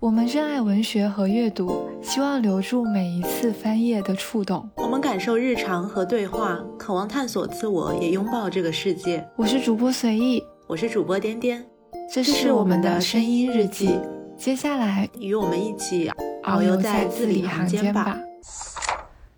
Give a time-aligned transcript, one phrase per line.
[0.00, 4.66] 我们热爱文学和阅读，希望留住每一次翻页的触动。
[4.76, 9.22] 我们感受日常和对话，渴望探索自我，也拥抱这个世界。
[9.36, 11.62] 我是主播随意，我是主播颠颠，
[12.10, 13.90] 这是我们的声音日记。
[14.38, 16.10] 接下来，与我们一起
[16.44, 18.18] 遨游在字里行间吧。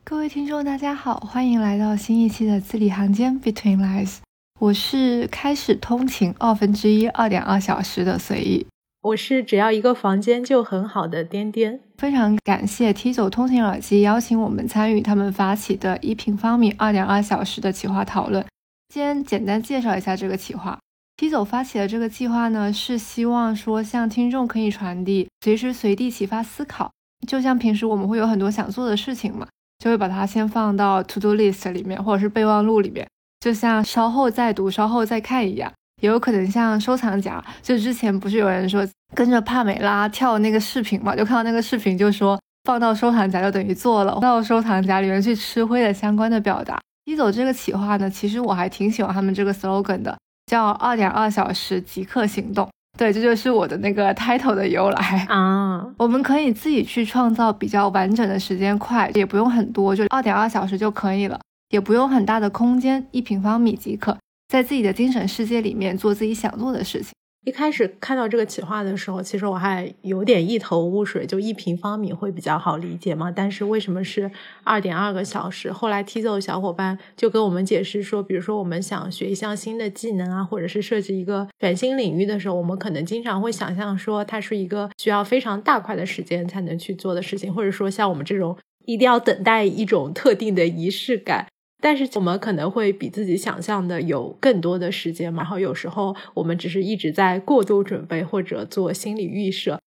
[0.04, 4.18] 各位听众，大家好，欢迎来到新一期的字里行间 Between Lines。
[4.60, 8.64] 我是开始通勤二分之一二点二小时的随意。
[9.02, 18.46] 我是只要一个房间就很好的颠颠，非常感谢 T 走通勤耳机邀请我们参与他们发起的一平方米二点二小时的企划讨论。
[18.94, 20.78] 先简单介绍一下这个企划。
[21.16, 26.92] T 走发起的这个计划呢，是希望说向听众可以传递随时随地启发思考。
[27.26, 29.48] 就像平时我们会有很多想做的事情嘛，
[29.80, 33.08] 就会把它先放到 To Do List 里面或者是备忘录里面，
[33.40, 35.72] 就像稍后再读、稍后再看一样。
[36.02, 46.80] 也有可能像收藏夹，就之前不是有人说跟着帕梅拉跳那个视频嘛，就看到那个视频就说放到收藏夹就等于做了，到收藏夹里面去吃灰的相关的表达。
[47.04, 52.68] 一走这个企划呢，其实我还挺喜欢他们这个 slogan 的，叫二点二小时即刻行动。
[52.98, 55.86] 对，这就是我的那个 title 的由来啊。
[55.98, 64.16] 我们可以自己去创造比较完整的时间块，也不用很多，就二点二小时就可以了，也不用很大的空间，一平方米即可。
[64.52, 67.08] 在自己的精神世界里面做自己想做的事情。
[67.46, 73.30] 一开始看到这个企划的时候，其实我还有点一头雾水，就一平方米会比较好理解嘛。
[73.30, 74.30] 但是为什么是
[74.62, 75.72] 二点二个小时？
[75.72, 91.46] 后来 T 走的小伙伴就跟我们解释说，比如说我们想学一项新的技能啊，或者是设计一个全新领域的时候，我们可能经常会想象说，它是一个需要非常大块的时间才能去做的事情，或者说像我们这种一定要等待一种特定的仪式感。
[91.82, 99.80] 但是我们可能会比自己想象的有更多的时间嘛，然后有时候我们只是一直在过度准备或者做心理预设，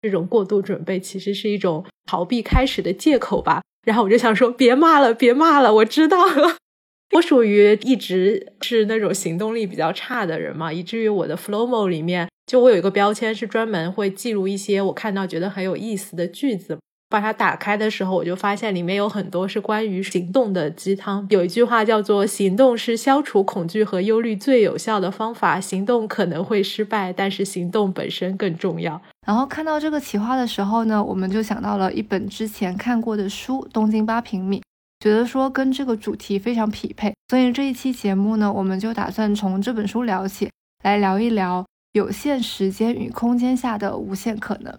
[0.00, 3.60] 这种过度准备其实是一种逃避开始的借口吧。
[3.86, 6.56] 然后我就想说，别骂了，别骂了，我知道了。
[7.16, 16.78] 我属于一直是那种行动力比较差的人嘛，以至于我的 Flowmo 里面就我有一个标签是专门会记录一些我看到觉得很有意思的句子。
[17.12, 21.26] 把它打开的时候，我就发现里面有很多是关于行动的鸡汤。
[21.28, 28.98] 有一句话叫做“行动是消除恐惧和忧虑最有效的方法”，行动可能会失败，但是行动本身更重要。
[29.26, 34.58] 然后看到这个企划的时候呢，我们就想到了一本之前看过的书《东京八平米》，
[35.04, 40.48] 觉得说跟这个主题非常匹配，所以这一期节目呢，我们就打算从这本书聊起
[40.82, 44.72] 来聊一聊有限时间与空间下的无限可能。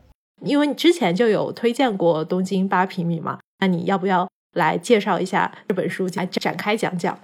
[0.45, 7.15] 因为你之前就有推荐过《东京八平米》嘛，那你要不要来介绍一下这本书，来展开讲讲？《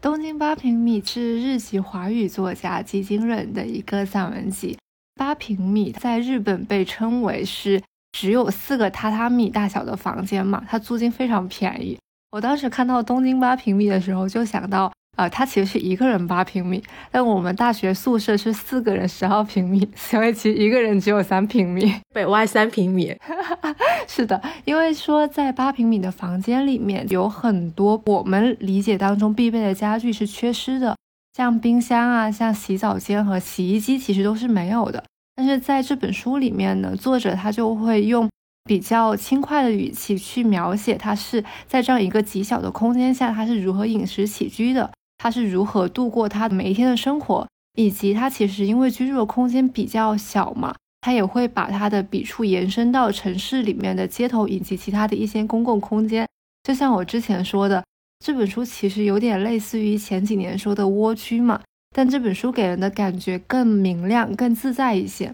[0.00, 4.76] 东京八平米》是日籍华语作家吉井忍的一个散文集。
[5.14, 7.82] 八平米在日本被称为是
[8.12, 11.98] 只有四个榻榻米大小的房间嘛，它租金非常便宜。
[12.30, 14.92] 我当时看到《东京八平米》的时候，就想到。
[15.20, 23.14] 啊，他其实是一个人八平米，但我们大学宿舍是四个人十二平米，所以其实一个人只有三平米，北外三平米。
[24.08, 30.96] 是的，因为说在八平米的房间里面有很多我们理解当中必备的家具是缺失的，
[31.36, 35.04] 像冰箱啊，像洗澡间和洗衣机其实都是没有的。
[35.36, 38.26] 但是在这本书里面呢，作者他就会用
[38.64, 44.90] 比较轻快的语气去描写他是在这样一个极小的空间下，他是如何饮食起居的。
[45.22, 56.26] 他是如何度过他每一天的生活，以及他其实因为居住的空间比较小嘛，他也会把他的笔触延伸到城市里面的街头以及其他的一些公共空间。
[56.62, 57.84] 就像我之前说的，
[58.24, 61.60] 这本书其实有点类似于前几年说的蜗居嘛，
[61.94, 65.30] 但这本书给人的感觉更明亮、更自在一些。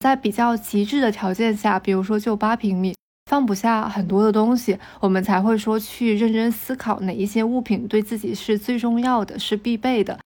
[0.00, 2.94] 在比较极致的条件下，比如说就八平米。
[3.30, 10.18] 放不下很多的东西，我们才会说去认真思考哪一些物品对自己是最重要的，是必备的。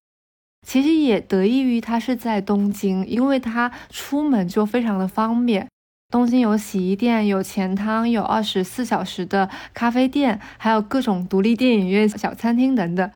[0.66, 5.68] 其实也得益于它是在东京，因为它出门就非常的方便。
[6.10, 13.10] 东京有洗衣店，有钱汤，有二十四小时的咖啡店，还有各种独立电影院、小餐厅等等。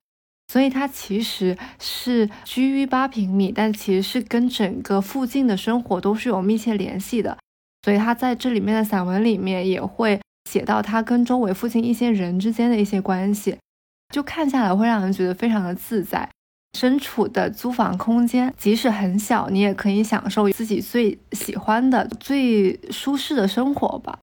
[0.52, 7.38] 所以它其实是居于八平米，但其实是跟整个附近的生活都是有密切联系的。
[7.82, 10.20] 所以他在这里面的散文里面也会
[10.50, 13.56] 写到他跟周围附近一些人之间的一些关系，
[14.12, 16.28] 就看下来会让人觉得非常的自在。
[16.76, 24.18] 身处的租房空间即使很小，你也可以享受自己最喜欢的、最舒适的生活吧。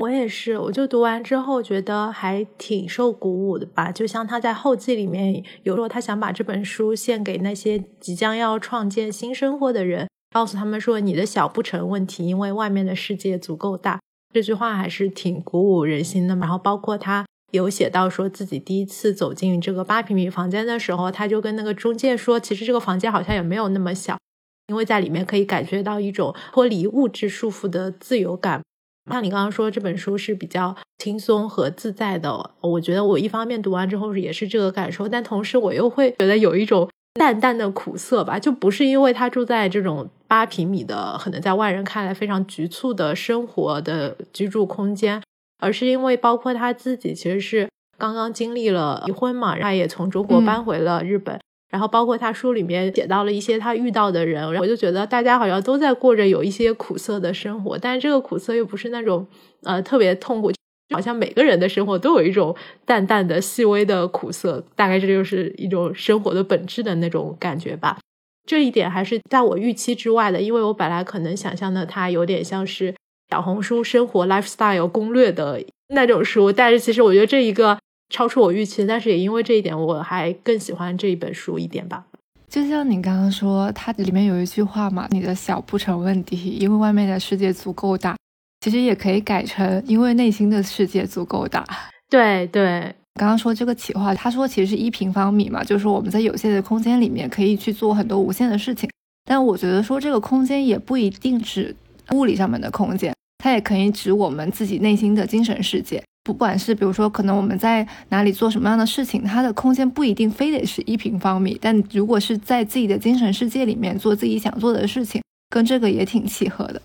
[0.00, 3.90] 我也是，我就读完之后觉得还挺受鼓舞的吧。
[3.90, 10.07] 就像他在后记里面有说，他想把这本书献给那些即将要创建新生活的人。
[10.30, 13.98] 告诉他们说你的小不成问题，因为外面的世界足够大。
[14.34, 16.36] 这句话还是挺鼓舞人心的。
[16.36, 24.18] 然后包括他有写到说自己第一次走进这个八平米房间的时候，他就跟那个中介说，其实这个房间好像也没有那么小，
[24.66, 28.62] 因为在里面可以感觉到一种脱离物质束缚的自由感。
[29.10, 36.88] 像你刚刚说这本书是比较轻松和自在的，我觉得我一方面读完之后也是这个感受，但同时我又会觉得有一种。
[37.14, 45.20] 淡淡的苦涩吧，就不是因为他住在这种八平米的，可能在外人看来非常局促的生活的居住空间，
[45.58, 47.68] 而是因为包括他自己其实是
[47.98, 51.40] 刚刚经历了离婚嘛，他也从中国搬回了日本，
[51.70, 59.26] 然后包括他书里面写到了一些他遇到的人，我就觉得大家好像都在过着有一些苦涩的生活，但是这个苦涩又不是那种
[59.64, 60.52] 呃特别痛苦。
[60.90, 62.54] 好像每个人的生活都有一种
[62.84, 67.98] 淡淡的、细微的苦涩，大概这就是一种生活的本质的那种感觉吧。
[68.46, 72.94] 这一点还是在我预期之外的，因为我本来可能想象的它有点像是
[73.30, 82.06] 小红书生活 lifestyle 攻略的那种书，但是其实我觉得这一个超出我预期，但是也因为这一点，我还更喜欢这一本书一点吧。
[82.48, 88.16] 就像你刚刚说，它里面有一句话嘛，你的小不成问题，因为外面的世界足够大。
[88.60, 91.64] 其实也可以改成，因为内心的世界足够大。
[92.10, 98.88] 对对，刚刚说这个企划，他说其实是一平方米嘛，就是我们在有限的空间里面可以去做很多无限的事情。
[99.24, 101.76] 但我觉得说这个空间也不一定指
[102.12, 106.02] 物理上面的空间，它也可以指我们自己内心的精神世界。
[106.24, 116.82] 不管是比如说，可能我们在哪里做什么样的事情，它的空间不一定非得是一平方米，但如果是在自己的精神世界里面做自己想做的事情，跟这个也挺契合的。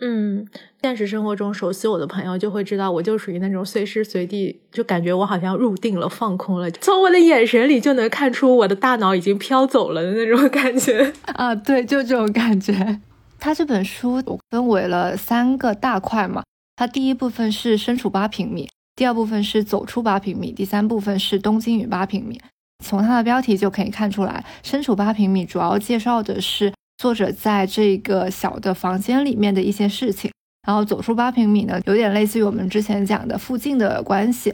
[0.00, 0.46] 嗯，
[0.80, 11.52] 现实生活中熟悉我的朋友就会知道，我就属于那种随时随地就感觉我好像入定了、放空了，从我的眼神里就能看出我的大脑已经飘走了的那种感觉 啊！
[11.52, 13.00] 对，就这种感觉。
[13.40, 16.44] 他这本书分为了三个大块嘛，
[16.76, 22.40] 它第一部分是身处八平米，第二部分是走出八平米，第三部分是东京与八平米。
[22.84, 26.72] 从它的标题就可以看出来，身处八平米主要介绍的是。
[26.98, 30.30] 作者在这个小的房间里面的一些事情，
[30.66, 34.52] 然后走出八平米呢，有点类似于我们之前讲的附近的关系。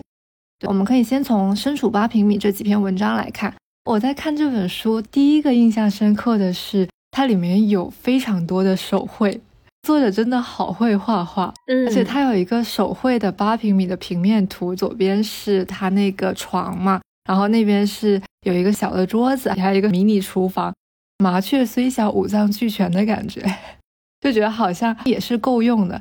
[0.69, 3.53] 我们可以先从身处八平米这几篇文章来看。
[3.87, 9.41] 我在看这本书，第一个印象深刻的是它里面有非常多的手绘，
[9.83, 11.53] 作者真的好会画画。
[11.67, 20.73] 嗯，而且他有一个手绘的八平米的平面图，左边是他那个床嘛，然后那边是有一个小的桌子，还有一个迷你厨房。
[21.19, 23.41] 麻雀虽小，五脏俱全的感觉，
[24.21, 26.01] 就觉得好像也是够用的。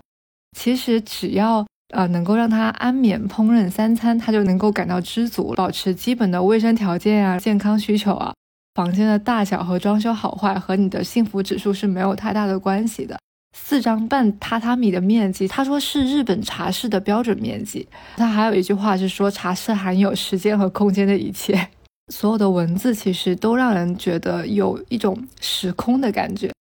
[0.57, 8.33] 其实只要呃能够让他安眠烹饪三餐，他就能够感到知足，保持基本的卫生条件啊、健康需求啊。
[8.75, 13.19] 房间的大小和装修好坏和你的幸福指数是没有太大的关系的。
[13.55, 17.87] 四张半榻榻米的面积，他说是日本茶室的标准面积。
[18.17, 21.69] 他还有一句话是说，茶室含有时间和空间的一切。
[22.11, 26.51] 所有的文字其实都让人觉得有一种时空的感觉，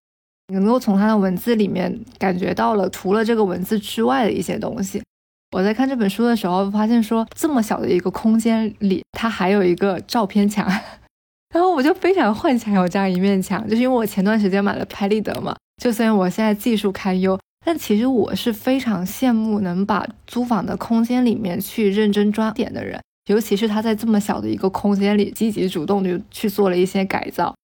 [0.53, 5.03] 能够从他的文字里面感觉到了除了这个文字之外的一些东西。
[5.51, 10.67] 我在看这本书的时候，发现说这么小的一个空间里，它还有一个照片墙，
[11.53, 22.99] 然后我就非常幻想有这样一面墙，就是因为我前段时间买了拍立得嘛，就虽然我现在技术堪忧，但其实我是非常羡慕能把租房的空间里面去认真装点的人。
[23.27, 27.55] 尤其是他在这么小的一个空间里，积极主动的去做了一些改造。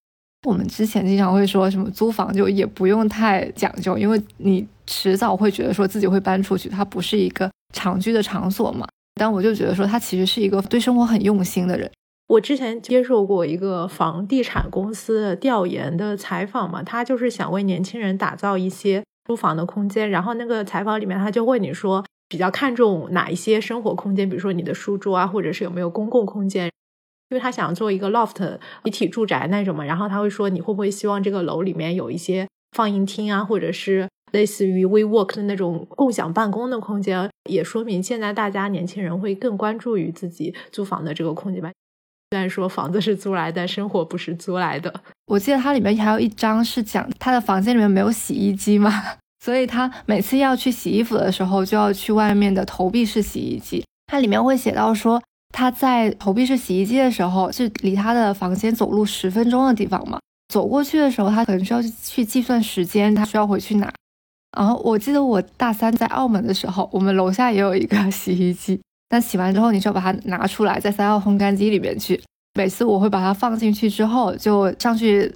[0.47, 8.87] 我们之前经常会说什么租房就也不用太讲究，因为你迟早会觉得说自己会搬出去，它不是一个长居的场所嘛。
[9.15, 11.91] 但我就觉得说他其实是一个对生活很用心的人。
[12.29, 22.05] 我之前接受过一个房地产公司的调研的采访嘛，他就是想为年轻人打造一些租房的空间，然后那个采访里面他就问你说。
[22.29, 26.65] 比较看重哪一些生活空间，比如说你的书桌啊，或者是有没有公共空间，
[27.29, 29.83] 因为他想做一个 loft 一体住宅那种嘛。
[29.83, 37.27] 然后他会说，你会不会希望这个楼里面有一些放映厅啊，或者是类似于 WeWork 的那种共享办公的空间？
[37.49, 41.71] 也说明现在大家年轻人会更关注于自己租房的这个空间吧。
[42.29, 45.01] 虽然说房子是租来的，生活不是租来的。
[45.25, 48.91] 我记得它里面还有一张是讲他的房间里面没有洗衣机吗。
[49.39, 53.83] 所以他每次要去洗衣服的时候，就要去外面的投币式洗衣机。
[54.07, 55.21] 它里面会写到说，
[55.53, 60.19] 他在投币式洗衣机的时候，是离他的房间走路十分钟的地方嘛。
[60.53, 63.89] 走过去的时候，他可能需要去计算时间，他需要回去拿。
[64.57, 72.19] 然后我记得我大三在澳门的时候，我们楼下也有一个洗衣机，但洗完之后，你就要把它拿出来，再塞到烘干机里面去。
[72.55, 75.33] 每次我会把它放进去之后，就上去。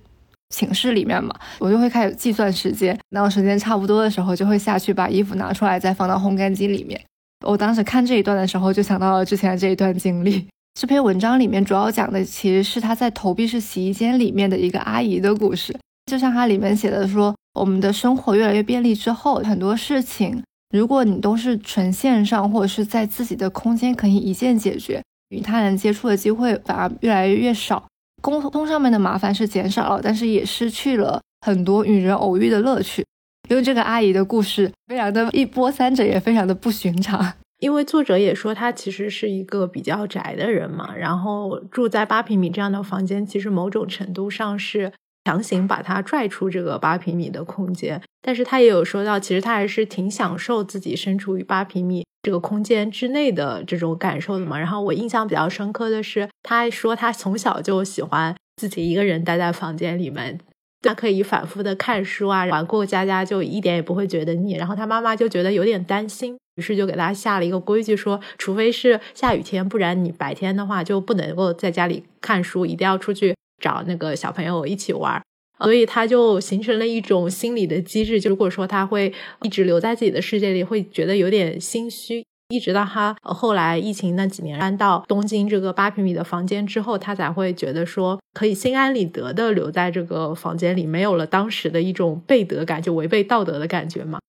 [0.53, 7.01] 寝室里面嘛，我就会开始计算时间，然后时间差不多的时候就会下去把衣服拿出来，再放到烘干机里面。
[7.43, 10.45] 我当时看这一段的时候，就想到了之前的这一段经历。
[10.79, 15.75] 这篇文章里面主要讲的其实是他在投币式洗衣间里面的一个阿姨的故事。
[16.05, 27.85] 就像它里面写的说，我们的生活越来越便利之后，很多事情如果你都是纯线上或者是在自己的空间可以一键解决，与他人接触的机会反而越来越少。
[28.23, 33.05] 沟通上面的麻烦是减少了，但是也失去了很多与人偶遇的乐趣。
[33.49, 37.33] 因为这个阿姨的故事非常的一波三折，也非常的不寻常。
[37.59, 44.93] 因为作者也说，他其实是一个比较宅的人嘛，然后住在八平米这样的房间，其实某种程度上是
[45.25, 48.01] 强行把他拽出这个八平米的空间。
[48.21, 54.57] 但是他也有说到，其实他还是挺享受自己身处于八平米这个空间之内的这种感受的嘛。
[54.57, 60.39] 然后我印象比较深刻的是，他说他从小就喜欢自己一个人待在房间里面，
[60.81, 64.55] 他可以反复的看书啊，玩过家家，就一点也不会觉得腻。
[64.55, 66.35] 然后他妈妈就觉得有点担心。
[66.55, 75.19] 于是就给他下了一个规矩，说除非是下雨天，不然你白天的话就不能够在家里看书，一定要出去找那个小朋友一起玩。
[75.63, 82.23] 所以他就形成了一种心理的机制，就如果说他会一直留在自己的世界里，会觉得有点心虚。
[82.49, 94.19] 一直到他后来疫情那几年搬到东京这个八平米的房间之后，他才会觉得说可以心安理得的留在这个房间里，没有了当时的一种背德感，就违背道德的感觉嘛。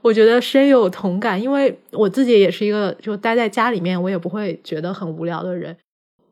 [0.00, 5.76] 我觉得深有同感，因为我自己也是一个就待在家里面，我也不会觉得很无聊的人。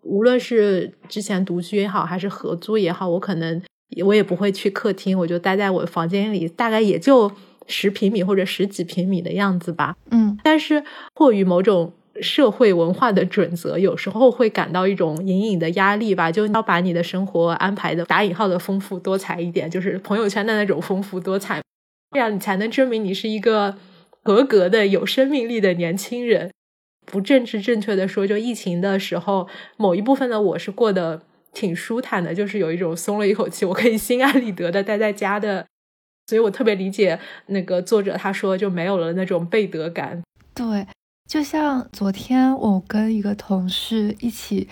[0.02, 3.60] 无论是之前独居也好，还是合租也好，我可能
[4.04, 7.30] 我也不会去客厅，我就待在我的房间里，大概也就
[7.66, 9.96] 十平米或者十几平米的样子吧。
[10.10, 10.82] 嗯，但是
[11.14, 21.60] 迫于某种社会文化的准则，有时候会感到一种隐隐的压力吧，就要把你的生活安排的打引号的丰富多彩一点，就是朋友圈的那种丰富多彩。
[22.12, 23.76] 这样你才能证明你是一个
[24.22, 26.50] 合格的、有生命力的年轻人。
[27.06, 31.22] 不政治正确的说，就疫情的时候，某一部分的我是过得
[31.54, 35.64] 挺舒坦的，就是有一种松了一口气，我可以心安理得的待在家的。
[36.26, 40.22] 所以我特别理解那个作者他说就没有了那种背德感。
[40.54, 40.86] 对，
[41.28, 44.68] 就像昨天我跟一个同事一起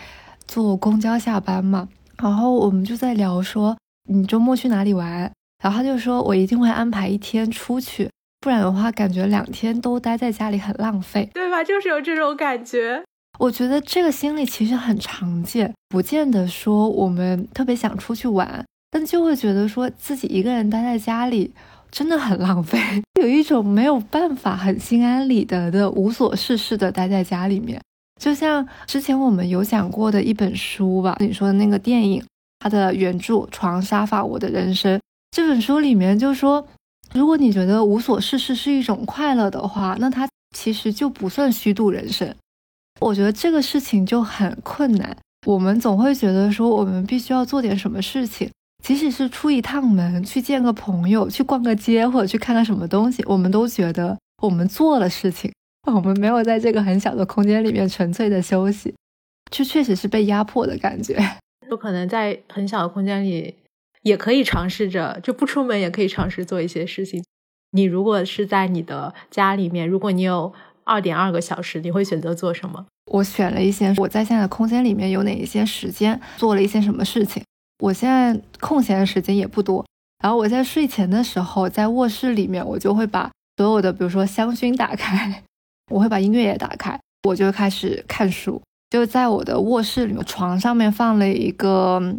[0.46, 1.88] 坐公交下班嘛，
[2.22, 3.76] 然后我们就在聊说，
[4.08, 5.30] 你周末去哪里玩？
[5.62, 8.10] 然后他就说：“我一定会安排一天出去，
[8.40, 11.62] 不然的话，感觉两天都待在家里很浪费，对吧？
[11.62, 13.04] 就是有这种感觉。
[13.38, 21.52] 我觉得这个心理其实很常见，不见得说我们特别想出去玩，但就会觉得说自己一个人待在家里
[21.90, 22.78] 真的很浪费，
[23.20, 27.80] 有一种没有办法很心安理得的无所事事的待在家里面。
[28.20, 32.22] 就像之前我们有讲过的一本书吧，你说的那个电影，
[32.60, 34.96] 它的原著《床沙发我的人生》。”
[35.34, 36.64] 这本书里面就说，
[37.12, 42.32] 如果你觉得无所事事是一种快乐的话，那它其实就不算虚度人生。
[43.02, 45.16] 我觉得这个事情就很困难。
[45.46, 48.50] 我们总会觉得说，我们必须要做点什么事情，
[48.82, 55.52] 即使是出一趟门去见个朋友、去逛个街或者去看个什么东西，我们都觉得我们做了事情，
[55.92, 58.94] 我们没有在这个很小的空间里面纯粹的休息，
[59.50, 61.18] 就确实是被压迫的感觉。
[61.68, 63.56] 有可能在很小的空间里。
[64.02, 67.22] 也可以尝试着就不出门，也可以尝试做一些事情。
[67.70, 70.52] 你如果是在你的家里面，如果你有
[70.84, 72.86] 二点二个小时，你会选择做什么？
[73.10, 77.42] 我选了一些我在现在的空间里面有哪一些时间做了一些什么事情。
[77.78, 79.84] 我现在空闲的时间也不多，
[80.22, 85.42] 然后我在睡前的时候，在卧室里面，我就会把所有的，比如说香薰打开，
[85.90, 86.98] 我会把音乐也打开，
[87.28, 88.60] 我就开始看书。
[88.90, 92.14] 就在我的卧室里面，床上面放了一个。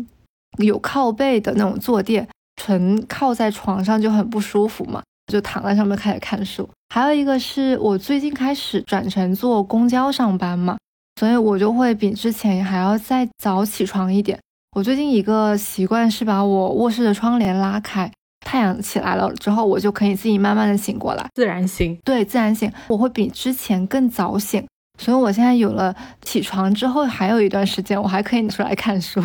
[0.60, 2.28] 有靠背的那种坐垫，
[2.58, 6.70] 纯靠在床上就很不舒服嘛，就躺在上面开始看书。
[6.94, 10.78] 还有一个是我最近开始转成坐公交上班嘛，
[11.20, 14.40] 所以我就会比之前还要再早起床一点。
[14.76, 18.12] 我最近一个习惯是把我卧室的窗帘拉开，
[18.46, 21.98] 太阳起来了之后，我就可以自己慢慢的醒过来，自然醒。
[22.06, 24.64] 对，自然醒，我会比之前更早醒，
[25.00, 29.20] 所以我现在有了起床之后还有一段时间，我还可以出来看书。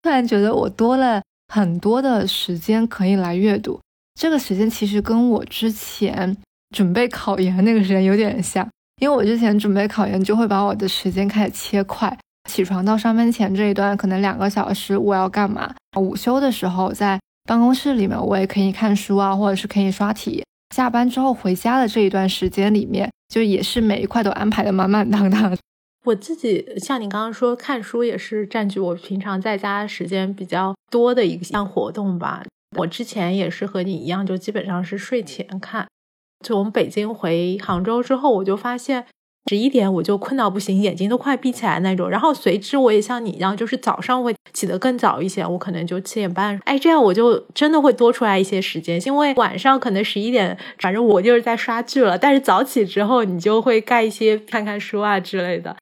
[0.00, 3.80] 突然觉得我多了很多的时间可以来阅读，
[4.14, 6.36] 这个时间其实跟我之前
[6.70, 8.68] 准备考研那个时间有点像，
[9.00, 12.16] 因为我之前准备考研就会把我的时间开始切块，
[12.48, 25.56] 起床到上班前这一段可能两个小时我要干嘛，午休的时候在办公室里面我也可以看书啊，或者是可以刷题，下班之后回家的这一段时间里面，就也是每一块都安排的满满当当。
[26.06, 32.42] 我自己像你刚刚说，看书也是占据我平常在家时间比较多的一项活动吧。
[32.78, 35.86] 我之前也是和你一样，就基本上是睡前看。
[36.44, 39.06] 从北京回杭州之后，我就发现。
[39.48, 42.08] 十一点我就困到不行，眼睛都快闭起来那种。
[42.08, 46.60] 然后随之我也像你一样，就是早上会起得更早一些，我可能就七点半。
[46.66, 52.18] 哎，这样我就真的会多出来一些时间，因为晚上可能十一点，反正我就是在刷剧了。
[52.18, 55.74] 但是早起之后，你就会干一些看看书啊之类的。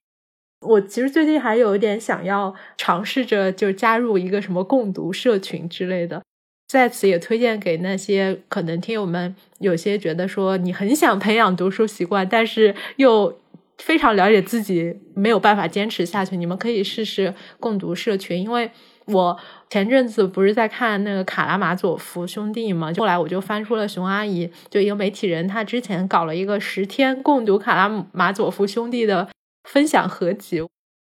[0.65, 6.23] 我其实最近还有一点想要尝试着就加入一个什么共读社群之类的，
[6.69, 13.37] 在此也推荐给那些可能听友们，有些觉得说你很想培养读书习惯，但是又。
[13.79, 18.43] 非常了解自己没有办法坚持下去，你们可以试试共读社群。
[18.43, 18.69] 因为
[19.05, 19.39] 我
[19.71, 29.29] 前阵子不是在看那个卡拉马佐夫兄弟嘛，后来我就翻出了熊阿姨，就一个媒体人，他之前搞了一个十天共读卡拉马佐夫兄弟的
[29.63, 30.61] 分享合集。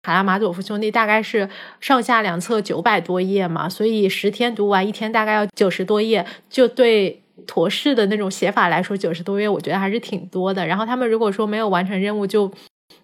[0.03, 7.19] 卡拉马佐夫兄弟大概是上下两册九百多页嘛，所以十天读完，一天大概要九十多页，就对。
[7.47, 10.65] 陀式的那种写法来说，九十多页我觉得还是挺多的。
[10.65, 12.49] 然后他们如果说没有完成任务，就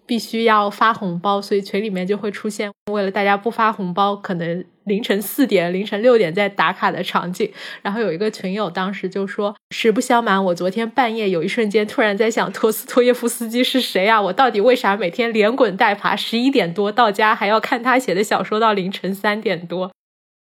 [0.06, 7.50] 必须要发红包，所以群里面就会出现为了大家不发红包，可能凌晨四点、凌晨六点在打卡的场景。
[7.82, 14.20] 然后有一个群友当时就说：“实不相瞒，我昨天半夜有一瞬间突然在想，托斯托耶夫斯基是谁啊？
[14.20, 19.90] 我到底为啥每天连滚带爬，十一点多到家还要看他写的小说到凌晨三点多？”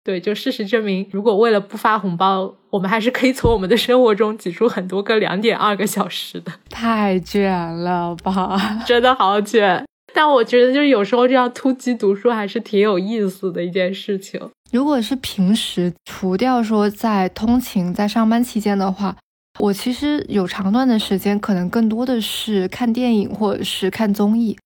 [0.03, 6.49] 对，就事实证明，如果为了不发红包，我们还是可以从我们的生活中挤出很多个两点二个小时的。
[6.69, 9.83] 太卷了吧， 真的好卷。
[10.17, 14.41] 但我觉得，就是有时候这样突击读书还是挺有意思的一件事情。
[14.71, 19.15] 如果是平时除掉说在通勤、在上班期间的话，
[19.59, 24.57] 我其实有长段的时间，可能更多的是看电影或者是看综艺。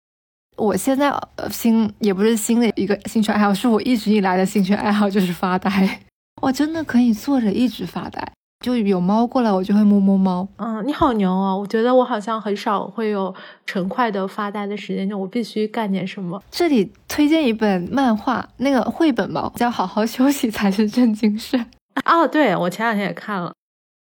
[0.55, 1.13] 我现在
[1.51, 5.99] 新也不是新的一个兴趣爱好，是我一直以来的兴趣爱好就是发呆。
[6.41, 8.31] 我真的可以坐着一直发呆，
[8.61, 10.47] 就有猫过来我就会摸摸猫。
[10.57, 11.55] 嗯，你好牛啊！
[11.55, 13.33] 我觉得我好像很少会有
[13.65, 16.41] 成块的发呆的时间，就我必须干点什么。
[16.51, 21.57] 这里推荐一本漫画，那个绘本吧，叫《好好休息才是正经事》。
[22.05, 23.51] 哦，对，我前两天也看了。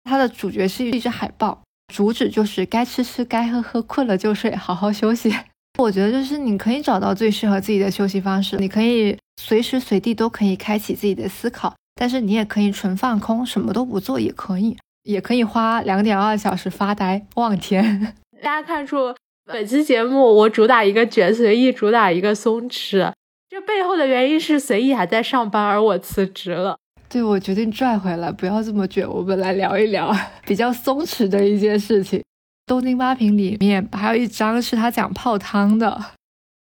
[0.03, 1.61] 它的主角是一只海豹，
[1.93, 5.33] 主旨就是该吃吃，该喝喝，困了就睡，好好休息。
[5.79, 18.15] 我觉得就是你可以找到最适合自己的休息方式，你可以随时随地都可以开启自己的思考，但是你也可以纯放空，什么都不做也可以，也可以花两点二小时发呆望天。
[18.41, 23.11] 大家看出本期节目我主打一个卷，随意主打一个松弛，
[23.49, 26.77] 这背后的原因是随意还在上班，而我辞职了。
[27.09, 30.15] 对，我决定拽回来，不要这么卷，我们来聊一聊
[30.47, 32.23] 比较松弛的一件事情。
[32.65, 35.99] 东京八平里面还有一张是他讲泡汤的，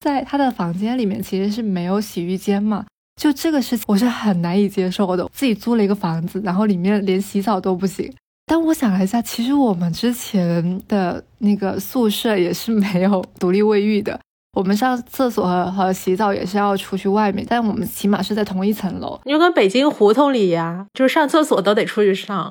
[0.01, 2.87] 在他的房间里面其实是没有洗浴间嘛，
[3.19, 5.29] 就这个事情我是很难以接受的。
[5.33, 8.11] 自己租了一个房子，然后里面连洗澡都不行。
[8.47, 14.19] 但我想了一下，其实我们之前的那个宿舍也是没有独立卫浴的，
[14.53, 19.21] 我们上厕所和和洗澡也是要出去外面，但我们起码是在同一层楼。
[19.27, 22.51] 就跟北京胡同里呀，就是上厕所都得出去上。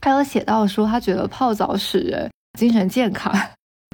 [0.00, 2.30] 他有写到说，他觉得泡澡使人。
[2.56, 3.34] 精神健康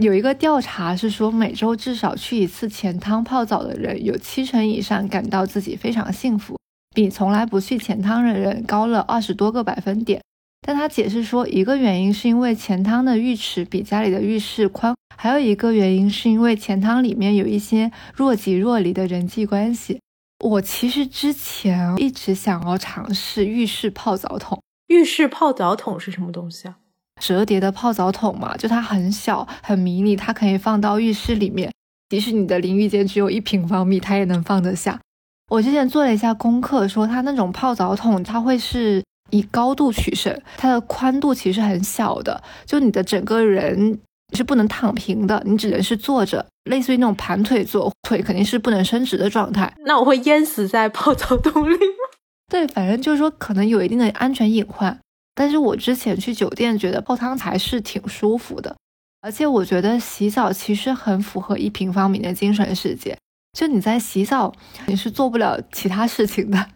[0.01, 6.57] 有一个调查是说，每周至少去一次钱汤泡澡的人，有七成以上感到自己非常幸福，
[6.95, 10.23] 比从来不去钱汤的人高了二十多个百分点。
[10.67, 20.01] 但他解释说，一个原因是因为钱汤的浴池比家里的浴室宽，还有一个原因是因为钱汤里面有一些若即若离的人际关系。
[20.43, 24.63] 我其实之前一直想要尝试浴室泡澡桶。
[24.87, 26.79] 浴室泡澡桶是什么东西啊？
[27.21, 31.73] 折叠的泡澡桶嘛，就它很小很迷你，它可以放到浴室里面，
[32.09, 34.99] 即使你的淋浴间只有一平方米，它也能放得下。
[35.49, 43.99] 我之前做了一下功课，说它那种泡澡桶，它会是以高度取胜，它的宽度其实很小的，就你的整个人
[44.33, 49.73] 是不能躺平的，你只能是坐着，类似于那种盘腿坐，腿肯定是不能伸直的状态。
[49.85, 51.79] 那我会淹死在泡澡桶里吗？
[52.49, 54.99] 对，反正就是说可能有一定的安全隐患。
[55.35, 58.77] 但是我之前去酒店，觉得泡汤才是挺舒服的，
[59.23, 63.17] 而且我觉得洗澡其实很符合一平方米的精神世界。
[63.59, 64.53] 就你在洗澡，
[64.87, 66.67] 你是做不了其他事情的，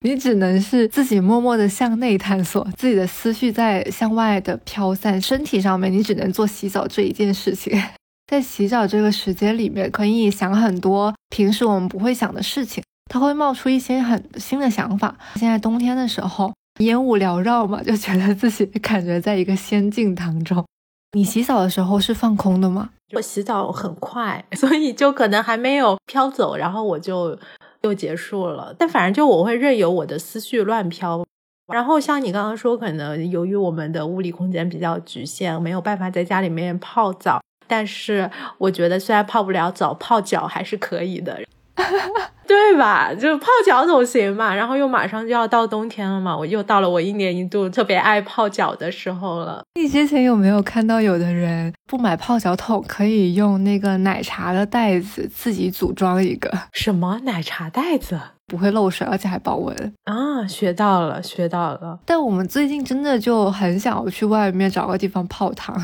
[0.00, 5.20] 你只能是自己默默的向内探索，自己的思绪在向外的飘散。
[5.20, 7.80] 身体上面，你只能做洗澡这一件事情。
[8.26, 15.16] 在洗澡这个时间里面，可以想很多平时我们不会想的事情，它会冒出一些很新的想法。
[15.36, 16.52] 现在冬天的时候。
[16.78, 20.64] 烟雾缭绕嘛， 就觉得自己感觉在一个仙境当中。
[21.16, 22.90] 你洗澡的时候是放空的吗？
[23.14, 27.38] 我洗澡很快， 所以就可能还没有飘走，然后我就
[27.82, 28.74] 又结束了。
[28.78, 31.24] 但反正就我会任由我的思绪乱飘。
[31.72, 37.40] 然后像你刚刚说，可能由于我们的物理空间比较局限，没有办法在家里面泡澡。
[37.66, 41.40] 但是我觉得，虽然泡不了澡，泡脚还是可以的。
[42.46, 43.12] 对吧？
[43.14, 44.54] 就泡脚总行嘛。
[44.54, 49.62] 然后又马上就要到冬天了嘛，我又到了我一年一度特别爱泡脚的时候了。
[49.74, 56.50] 你之前有没有看到有的人不买泡脚桶，可以用那个奶茶的袋子自己组装一个？
[56.72, 58.18] 什么奶茶袋子？
[58.46, 60.46] 不会漏水，而且还保温啊！
[60.46, 61.98] 学到了，学到了。
[62.06, 65.76] 但我们最近真的就很想要去外面找个地方泡汤。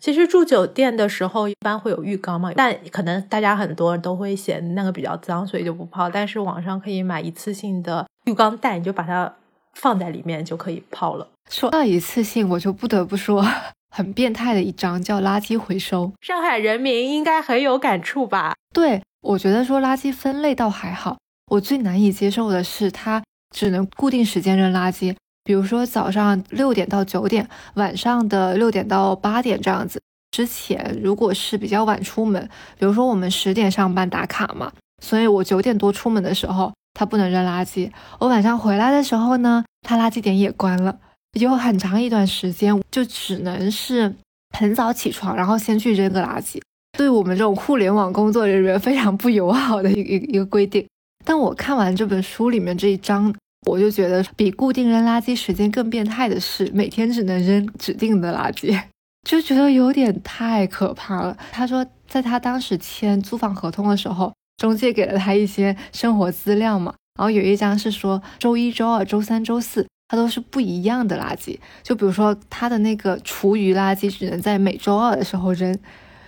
[0.00, 6.08] 其实住酒店的时候一般会有浴缸嘛，但可能大家很多人都会嫌那个比较脏，所以就不泡。
[6.08, 9.30] 但是网上可以买一次性的浴缸袋，你就把它
[9.74, 11.28] 放在里面就可以泡了。
[11.50, 13.44] 说到一次性，我就不得不说
[13.90, 16.10] 很变态的一张叫垃圾回收。
[16.22, 18.54] 上海人民应该很有感触吧？
[18.72, 21.18] 对，我觉得说垃圾分类倒还好，
[21.50, 23.22] 我最难以接受的是它
[23.54, 25.14] 只能固定时间扔垃圾。
[25.50, 30.00] 比如说早上六点到九点，晚上的六点到八点这样子。
[30.30, 32.40] 之前如果是比较晚出门，
[32.78, 34.70] 比如说我们十点上班打卡嘛，
[35.02, 37.90] 所以我九点多出门的时候，他不能扔垃圾。
[38.20, 40.96] 我晚上回来的时候呢，他垃圾点也关了，
[41.32, 44.14] 有很长一段时间就只能是
[44.56, 46.60] 很早起床，然后先去扔个垃圾。
[46.96, 50.86] 对我们这种互联网工作人员非常不友好的一个一个规定。
[51.24, 53.34] 但我看完这本书里面这一章。
[53.66, 58.78] 我就觉得比固定扔垃圾时间更变态的是，每天只能扔指定的垃圾，
[59.28, 61.36] 就觉得有点太可怕了。
[61.52, 75.78] 他说，在他当时签租房合同的时候，中介给了他一些生活资料嘛，然后有一张是说周一周二周三周四他都是不一样的垃圾，就比如说他的那个厨余垃圾只能在每周二的时候扔，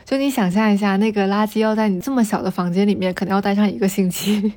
[0.04, 4.52] 就你想象一下，那个垃圾要在你这么小的房间里面，可能要待上一个星期。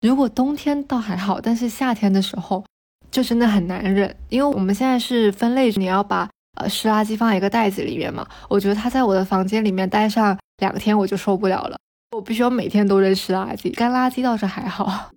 [0.00, 2.64] 如果冬天倒还好，但是夏天的时候
[3.10, 8.26] 就真的很难忍，因为我们现在是分类，你要把呃湿垃圾放在一个袋子里面嘛。
[8.48, 11.78] 我觉得它在我的房间里面待上两天我就受不了了，
[12.16, 15.10] 我必须要每天都扔湿垃圾，干垃圾倒是还好，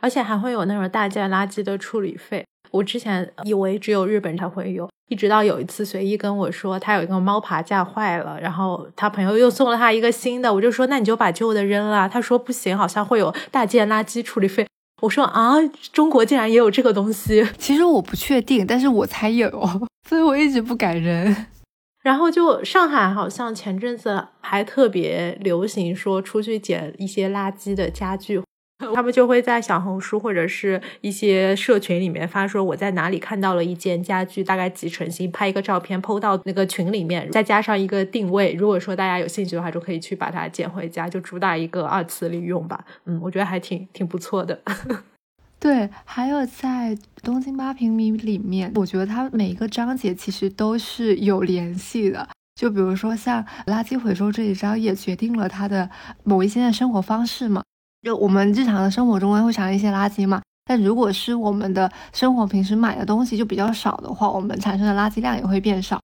[0.00, 2.44] 而且还会有那种大件垃圾的处理费。
[2.70, 4.88] 我之前以为只有日本才会有。
[5.10, 12.06] 一直到有一次随意跟我说他有一个猫爬架坏了，然后他朋友又送了他一个新的，我就说那你就把旧的扔了。
[12.06, 14.66] 他说不行，好像会有大件垃圾处理费。
[15.00, 15.54] 我说啊，
[15.92, 17.46] 中国竟然也有这个东西。
[17.56, 19.50] 其实我不确定，但是我猜有，
[20.06, 21.34] 所以我一直不敢扔。
[22.02, 28.42] 然后就上海好像前阵子还特别流行说出去捡一些垃圾的家具。
[28.94, 38.52] 他们就会在小红书或者是一些社群里面发说我在哪里看到了一件家具，大概几成新，拍一个照片 PO 到那个群里面，再加上一个定位。
[38.52, 42.84] 如果说大家有兴趣的话，就可以去把它捡回家，就主打一个二次利用吧。
[43.06, 44.60] 嗯，我觉得还挺挺不错的。
[45.58, 52.28] 对，还有在东京八平米里面，我觉得它每一个章节其实都是有联系的。
[52.54, 55.90] 就比如说像垃圾回收这一章，也决定了它的
[56.22, 57.64] 某一些的生活方式嘛。
[58.02, 66.00] 就我们日常的生活中会产生一些垃圾嘛，但如果是我们的生活平时买的东西就比较少的话，我们产生的垃圾量也会变少。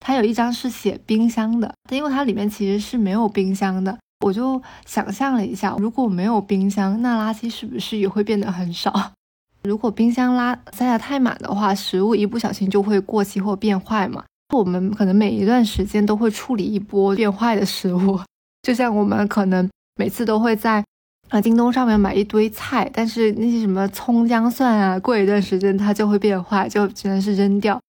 [0.00, 3.96] 它有一张是写冰箱的，但因为它里面其实是没有冰箱的。
[4.24, 8.92] 我就想象了一下，如果没有冰箱，那垃圾是不是也会变得很少？
[9.64, 14.24] 如果冰箱拉塞得太满的话，食物一不小心就会过期或变坏嘛。
[14.54, 18.18] 我们可能每一段时间都会处理一波变坏的食物，
[18.62, 20.82] 就像我们可能每次都会在。
[21.30, 27.80] 啊，京东上面买一堆菜，但是那些什么葱姜蒜啊，过一段时间它就会变坏，就只能是扔掉。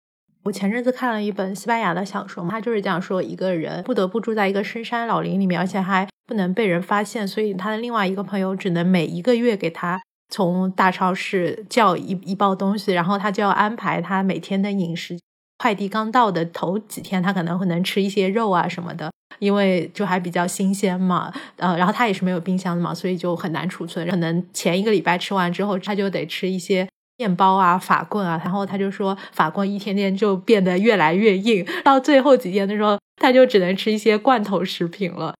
[0.43, 15.19] 我前阵子看了一本西班牙的小说，他就是讲说一个人不得不住在一个深山老林里面，而且还不能被人发现，所以他的另外一个朋友只能每一个月给他从大超市叫一一包东西，然后他就要安排他每天的饮食。
[15.57, 21.31] 快递刚到的头几天，他可能会能吃一些肉啊什么的，因为就还比较新鲜嘛。
[21.57, 24.07] 呃，然后他也是没有冰箱的嘛，所以就很难储存。
[24.09, 26.87] 可能前一个礼拜吃完之后，他就得吃一些
[27.17, 28.39] 面包啊、法棍啊。
[28.43, 35.33] 然后他就说，法棍一天天就变得越来越硬，到最后几天的时候，他就只能吃一些罐头食品了。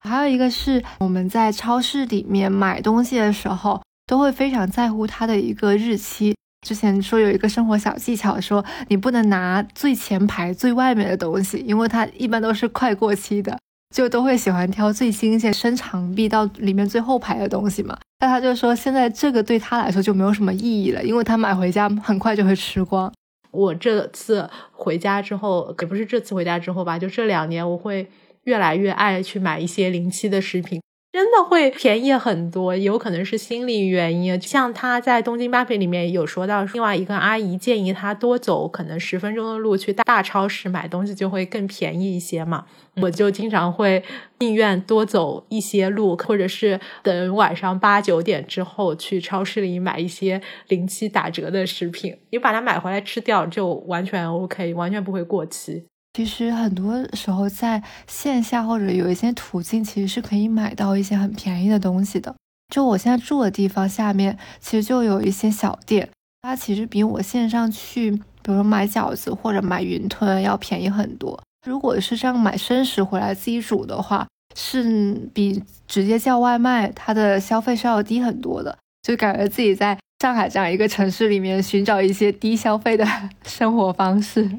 [0.00, 6.34] 还有一个是我们在超市里面买东西的时候，都会非常在乎它的一个日期。
[6.66, 13.58] 之前说有一个生活小技巧，说你不能拿最前排最外面的东西，因为它一般都是快过期的，
[13.94, 17.98] 就都会喜欢挑最新鲜、伸长臂到里面最后排的东西嘛。
[18.20, 23.10] 那他就说现在这个对他来说就没有什么意义了，因为他买回家很快就会吃光。
[23.50, 28.08] 我这次回家之后，也不是这次回家之后吧，就这两年我会
[28.44, 30.80] 越来越爱去买一些临期的食品。
[31.12, 34.40] 真的会便宜很多，有可能是心理原因。
[34.40, 42.64] 像他在东京八品里面有说到，另外一个阿姨建议他多走可能十分钟的路去大超市买东西，就会更便宜一些嘛。
[43.02, 44.02] 我就经常会
[44.38, 55.89] 宁愿多走一些路，或者是等晚上八九点之后去超市里买一些临期打折的食品，你把它买回来吃掉就完全 OK，完全不会过期。
[56.12, 62.34] 其实很多时候在线下或者有一些途径，其实是可以买到一些很便宜的东西的。
[62.74, 66.08] 就我现在住的地方下面，其实就有一些小店，
[66.42, 71.40] 它其实比我线上去，比如说买饺子或者买云吞要便宜很多。
[71.66, 78.76] 如果是这样买生食回来自己煮的话，是比直接叫外卖它的消费是要低很多的。
[79.02, 83.06] 就感觉自己在上海这样一个城市里面寻找一些低消费的
[83.44, 84.50] 生活方式。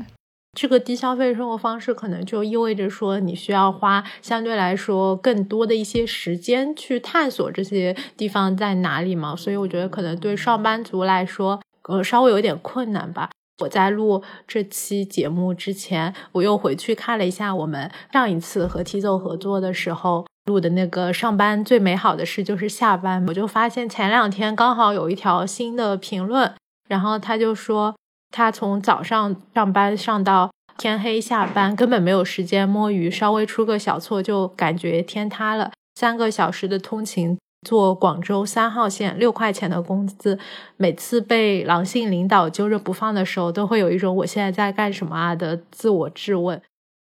[0.53, 9.33] 这个低消费生活方式可能就意味着说，你需要花相对来说更多的一些时间去探索这些地方在哪里嘛。
[9.33, 13.29] 所以我觉得可能对上班族来说，呃，稍微有点困难吧。
[13.63, 26.53] 我在录这期节目之前，我又回去看了一下我们上一次和 T 走合作的时候录的那个“上班最美好的事就是下班”，我就发现前两天刚好有一条新的评论，
[26.89, 27.95] 然后他就说。
[28.31, 35.71] 他从早上上班上到天黑下班，根本没有时间摸鱼，稍微出个小错就感觉天塌了。
[35.95, 40.39] 三个小时的通勤，坐广州三号线，六块钱的工资，
[40.77, 46.59] 每次被狼性领导揪着不放的时候，都会有一种我现在在干什么啊的自我质问。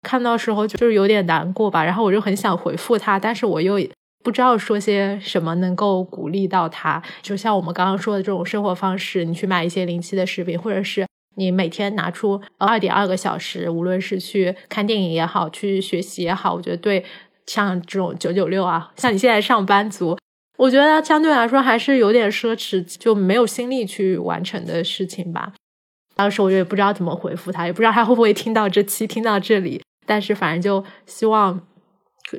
[0.03, 3.79] 看到时候就是有点难过吧，然后我就很想回复他，但是我又。
[4.23, 11.07] 不知道说些什么能够鼓励到他，就像我们刚刚说的这种生活方式，你去买一些临期的食品，或者是
[11.37, 17.05] 你每天拿出二点二个小时，无论是去看电影也好，去学习也好，我觉得对
[17.47, 20.17] 像这种九九六啊，像你现在上班族，
[20.59, 25.53] 我觉得相对来说还是有点奢侈，就没有心力去完成的事情吧。
[26.15, 31.61] 当时我也不知道怎么回复他，也不知道他会不会听到这期，听到这里，但是反正就希望。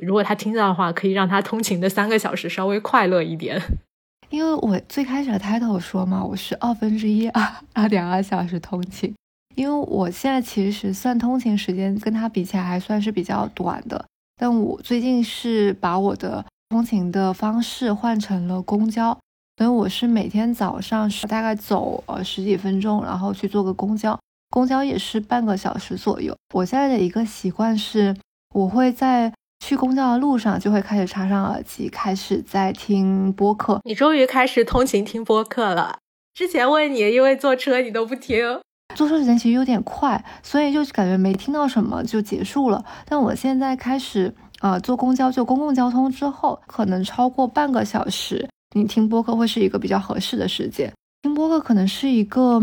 [0.02, 3.60] 如果他听到的话，可以让他通勤的三个小时稍微快乐一点。
[4.30, 9.14] 因为我最开始的 title 说嘛，我是二分之一啊，二点二小时通勤。
[9.54, 14.04] 因为我现在其实算通勤时间跟他比起来还算是比较短的，
[14.36, 19.16] 但我最近是把我的通勤的方式换成了公交，
[19.56, 24.18] 所以我是每天早上是大概走呃十几分钟，然后去坐个公交，
[24.50, 26.34] 公交也是半个小时左右。
[26.52, 28.16] 我现在的一个习惯是，
[28.52, 29.32] 我会在。
[29.66, 33.80] 去公交的路上就会开始插上耳机，开始在听播客。
[33.84, 36.00] 你终于开始通勤听播客了。
[36.34, 38.60] 之前问你，因为坐车你都不听。
[38.94, 42.84] 坐车时间其实有点快，所以就感觉没听到什么就结束了。
[43.06, 48.46] 但我现在开始呃坐公交，就公共交通之后，可能超过半个小时，
[48.76, 50.92] 你听播客会是一个比较合适的时间。
[51.22, 52.60] 听播客可能是一个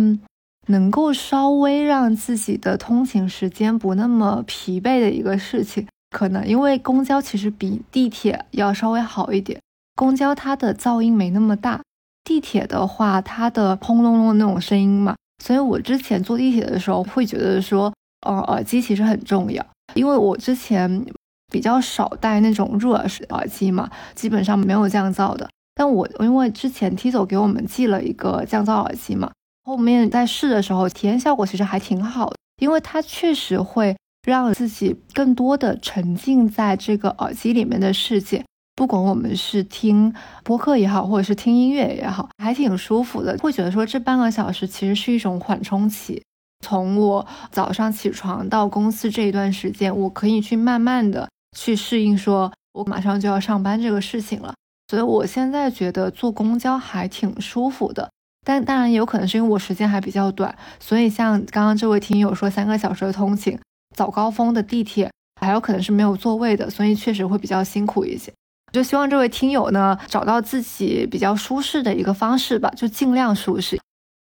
[0.67, 5.87] 能够稍微让自己的通勤时间不那么疲惫的一个事情。
[6.11, 9.59] 可能因为公交其实比地铁要稍微好一点，
[9.95, 11.81] 公交它的噪音没那么大，
[12.25, 17.91] 地铁的话它的轰隆隆的那种声音嘛，所以我之前坐地铁的时候会觉得说，
[18.27, 21.05] 呃，耳机其实很重要，因为我之前
[21.49, 29.31] 比较少戴那种入耳式耳机嘛，基本上没有降噪的，但我因为之前 T 走给我们寄了一个降噪耳机嘛，
[29.63, 33.95] 后面在试的时候体验效果其实还挺好的，因为它确实会。
[34.23, 43.37] 让自己更多的沉浸在这个耳机里面的世界，不管我们是听播客也好，或者是听音乐也好，还挺舒服的。
[43.39, 46.23] 会觉得说这半个小时其实是一种缓冲期，
[46.65, 54.53] 从我早上起床到公司这一段时间，我可以去慢慢的去适应，说我马上就要上班这个事情了。
[54.87, 58.11] 所以我现在觉得坐公交还挺舒服的，
[58.45, 63.57] 但当然有可能是因为我时间还比较短，所以像刚刚这位听友说三个小时的通勤。
[63.95, 68.31] 早高峰的地铁还有可能是没有座位的，所以确实会比较辛苦一些。
[68.71, 73.79] 就希望这位听友呢找到自己比较舒适的一个方式吧，就尽量舒适。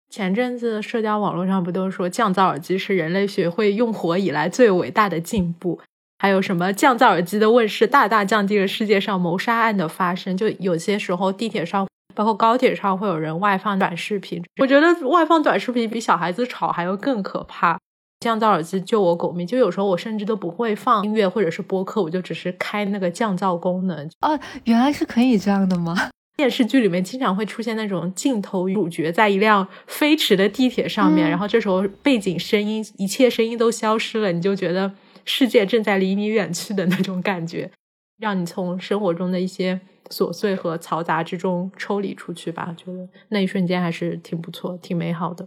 [0.09, 5.81] 前阵子社交网络上不都说降噪耳机是人类学会用火以来最伟大的进步？
[6.18, 10.37] 还有什么降噪耳机的问世大大降低了世界上谋杀案的发生？
[10.37, 17.76] 就有些时候地铁上，包括高铁上会有人外放短视频，我觉得外放短视频比小孩子吵还要更可怕。
[18.20, 24.11] 降噪耳机救我狗命，就有时候我甚至都不会放音乐或者是播客，我就只是开那个降噪功能。
[24.20, 25.94] 哦，原来是可以这样的吗？
[26.37, 34.92] 电视剧里面经常会出现那种镜头，主角在一辆飞驰的地铁上面，然后这时候背景声音，一切声音都消失了，你就觉得
[35.24, 37.70] 世界正在离你远去的那种感觉。
[38.18, 42.74] 让你从生活中的一些琐碎和嘈杂之中抽离出去吧。
[42.76, 45.46] 觉得那一瞬间还是挺不错、挺美好的。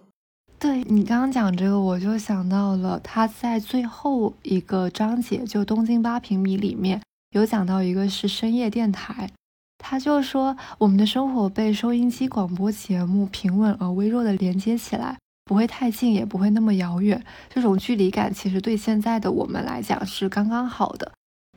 [0.59, 9.31] 对你刚刚讲这个，我就想到了他在最后一个章节，就《东京八平米》里面有讲到一个是深夜电台，
[9.77, 17.23] 他就说我们的生活被收音机广播节目平稳而微弱的连接起来，不会太近，也不会那么遥远。
[17.47, 21.09] 这种距离感其实对现在的我们来讲是刚刚好的。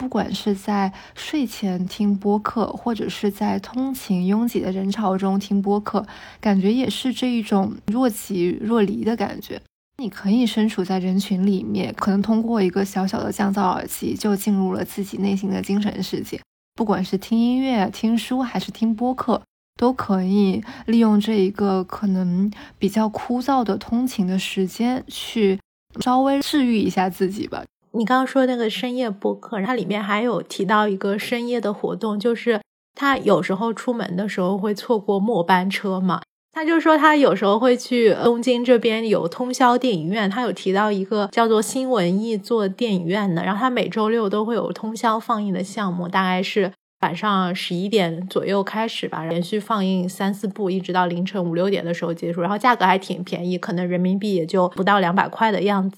[0.02, 6.04] 不管是在睡前听播客，或者是在通勤拥挤的人潮中听播客，
[6.40, 9.62] 感觉也是这一种若即若离的感觉。
[9.98, 16.40] 你可以身处在人群里面，可能通过一个小小的降噪耳机，就进入了自己内心的精神世界。
[16.74, 19.40] 不管是听音乐、听书，还是听播客，
[19.78, 25.60] 都可以利用这一个可能比较枯燥的通勤的时间，去
[26.00, 27.62] 稍微治愈一下自己吧。
[27.94, 32.60] 你刚刚说那个深夜播客，它里面还有提到一个深夜的活动，就是
[32.94, 36.22] 他有时候出门的时候会错过末班车嘛。
[36.54, 55.96] 他就说他有时候会去东京这边有通宵电影院，他有提到一个叫做新文艺做电影院的，然后他每周六都会有通宵放映的项目，大概是晚上十一点左右开始吧，连续放映三四部，一直到凌晨五六点的时候结束，然后价格还挺便宜，可能人民币也就不到两百块的样子。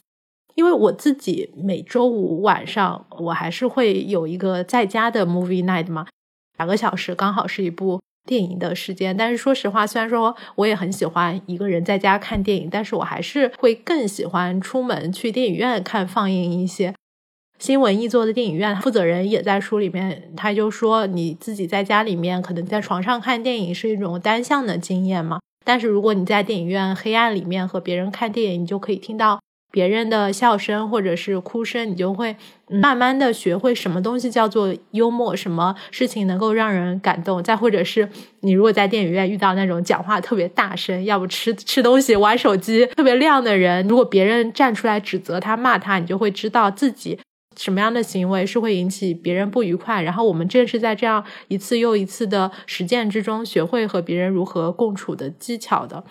[0.55, 6.07] 因为我自己每周五晚上，我还是会有一个在家的 movie night 嘛，
[6.59, 9.17] 两个小时刚好是一部电影的时间。
[9.17, 16.95] 但是说实话，虽然说我也很喜欢一个人在家看电影，但是我还是会更喜欢出门去电影院看放映一些
[17.59, 18.77] 新文艺作的电影院。
[18.81, 29.41] 负责人也在书里面，他就说你自己在家里面可能在床上看电影是一种单向的经验嘛，但是如果你在电影院黑暗里面和别人看电影，你就可以听到。
[29.75, 32.37] 别人的笑声或者是哭声，你就会
[32.69, 37.43] 慢慢的学会什么东西叫做幽默，什么事情能够让人感动。
[37.43, 38.09] 再或者是
[38.43, 47.19] 你如果在电影院遇到那种讲话特别大声，要不吃吃东西、玩手机特别亮的人，如果别人站出来指责他、骂他，你就会知道自己
[47.57, 50.01] 什么样的行为是会引起别人不愉快。
[50.03, 56.05] 然后我们正是在这样一次又一次的实践之中，学会和别人如何共处的技巧的。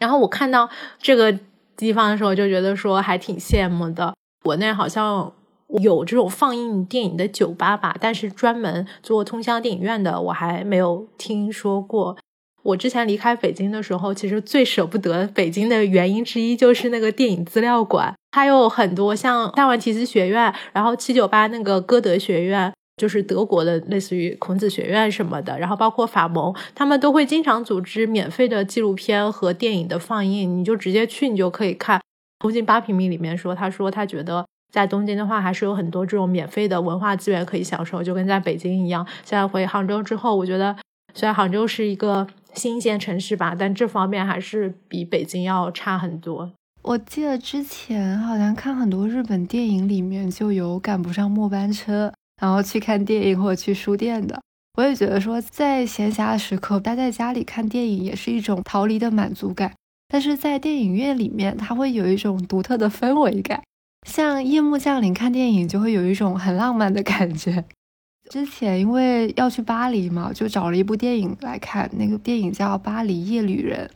[0.00, 0.68] 然后我看到
[1.00, 1.38] 这个。
[1.78, 4.12] 地方的时候就觉得说还挺羡慕的。
[4.44, 5.32] 国内好像
[5.80, 12.16] 有这种放映电影的酒吧吧，但是专门做通宵电影院的我还没有听说过。
[12.64, 22.72] 我之前离开北京的时候，其实最舍不得北京的原因之一就是那个电影资料馆，还有很多像大万提斯学院，然后七九八那个歌德学院。
[22.98, 32.00] 就是德国的类似于孔子学院什么的，然后包括法蒙，他们都会经常组织免费的纪录片和电影的放映，你就直接去，你就可以看。
[32.40, 39.06] 东京八平米里面说，他说他觉得在东京的话，还是有很多这种免费的文化资源可以享受，就跟在北京一样。
[39.24, 40.76] 现在回杭州之后，我觉得
[41.14, 46.52] 虽然杭州是一个新鲜城市吧，但这方面还是比北京要差很多。
[46.82, 52.12] 我记得之前好像看很多日本电影里面就有赶不上末班车。
[52.40, 54.40] 然后去看电影或者去书店的，
[54.76, 59.74] 我也觉得说，在闲暇的时刻待在家里看电影也是一种逃离的满足感。
[60.08, 63.62] 但是在电影院里面，它会有一种独特的氛围感。
[64.06, 67.64] 像夜幕降临看电影，就会有一种很浪漫的感觉。
[68.30, 73.86] 之前因为要去巴黎嘛，就找了一部电影来看，那个电影叫《巴黎夜旅人》，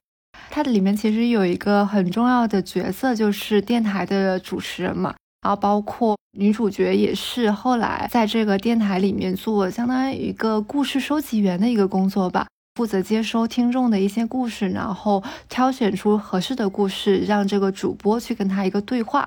[0.51, 5.15] 它里面其实有一个很重要的角色，就是电台的主持人嘛。
[5.43, 19.27] 然后包括女主角也是后来在这个电台里面做相当于一个故事收集员的一个工作吧，负责接收听众的一些故事，然后挑选出合适的故事，让这个主播去跟他一个对话。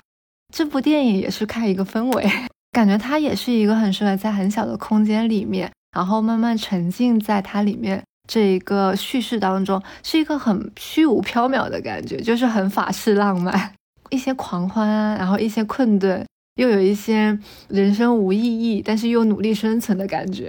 [0.54, 2.30] 这部电影也是看一个氛围，
[2.72, 13.72] 感觉它也是一个很适合在很小的空间里面，然后慢慢沉浸在它里面这一个叙事当中，是一个很虚无缥缈的感觉，就是很法式浪漫。
[14.10, 16.24] 一些狂欢啊，然后一些困顿，
[16.56, 17.38] 又有一些
[17.68, 20.48] 人生无意义，但是又努力生存的感觉。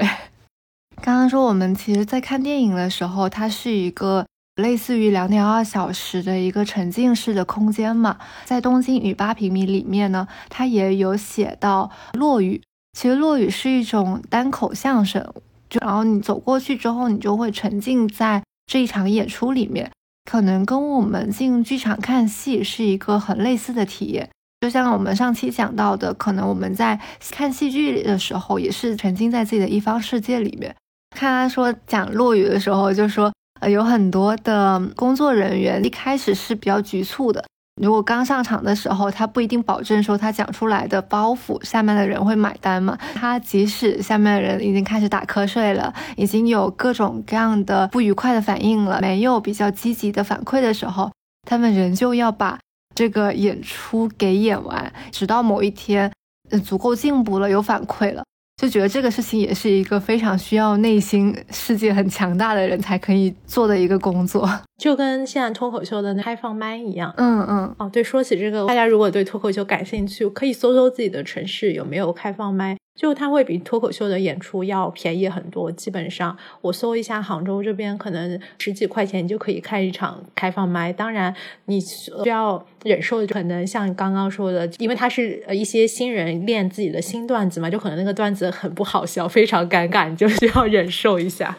[1.02, 8.18] 刚刚说我们其实，在看电影的时候，它是一个类似于两点二小时的一个沉浸式的空间嘛。
[8.46, 12.62] 在东京与八平米里面呢，它也有写到落雨。
[12.98, 15.24] 其实落雨是一种单口相声，
[15.70, 19.92] 就然后你走过去之后，你就会沉浸在这一场演出里面。
[20.30, 27.00] 可能跟我们进剧场看戏是一个很类似的体验，就像我们上期讲到的，可能我们在
[27.32, 30.76] 看戏剧的时候也是沉浸在自己的一方世界里面。
[31.16, 37.46] 看他说讲落雨的时候，就说呃有很多的工作人员一开始是比较局促的，
[37.80, 42.98] 如果刚上场的时候，他不一定保证说他讲出来的包袱下面的人会买单嘛。
[43.14, 51.12] 他即使下面的人已经开始打瞌睡了，已经有各种各样的不愉快的反应了，没有比较积极的反馈的时候，
[51.48, 52.58] 他们仍旧要把
[52.96, 56.12] 这个演出给演完，直到某一天，
[56.50, 58.24] 嗯，足够进步了，有反馈了。
[58.58, 64.50] 就觉得这个事情也是一个非常需要内心世界很强大的人才可以做的一个工作，
[64.82, 67.14] 就跟现在脱口秀的开放麦一样。
[67.18, 72.76] 嗯嗯，哦，对，说起这个，大家如果对脱口秀感兴趣，可以搜搜自己的城市有没有开放麦。
[72.98, 80.92] 就它会比脱口秀的演出要便宜很多，基本上我搜一下杭州这边，可能十几块钱就可以开一场开放麦。
[80.92, 81.34] 当然，
[81.66, 91.56] 你需要忍受的可能像刚刚说的，因为他是一些新人练自己的新段子嘛，就可能那个段子很不好笑，非常尴尬，你就需要忍受一下。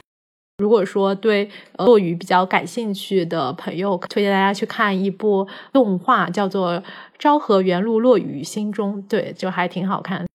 [0.58, 6.72] 如果说对落雨比较感兴趣的朋友，推荐大家去看一部动画，叫做
[7.16, 10.27] 《昭和元禄落雨心中》，对，就还挺好看。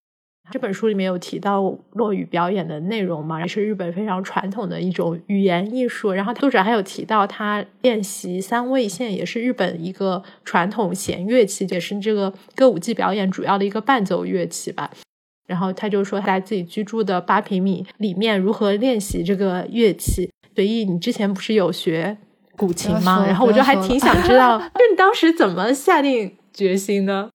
[0.54, 6.12] 这本书里面有提到落语表演的内容嘛，也是日本非常传统的一种语言艺术。
[6.12, 14.92] 然后作者还有提到他练习三味线，也是日本一个传统弦乐器，也是这个歌舞伎表演主要的一个伴奏乐器吧。
[15.48, 20.30] 然后他就说在自己居住的八平米里面如何练习这个乐器。
[20.54, 22.16] 随意，你之前不是有学
[22.56, 23.26] 古琴吗？
[23.26, 27.32] 然后我就还挺想知道，就你当时怎么下定决心的？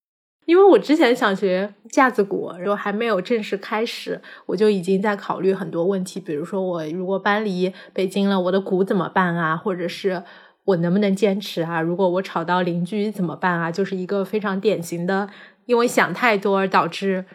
[0.49, 9.55] 因为我之前想学架子鼓，然后还没有正式开始，我就已经在考虑很多问题，比如说我如果搬离北京了，我的鼓怎么办啊？
[9.55, 10.23] 或者是
[10.65, 11.83] 我能不能坚持啊？
[11.83, 13.71] 如果我吵到邻居怎么办啊？
[13.71, 15.29] 就是一个非常典型的，
[15.67, 17.27] 因为想太多而导致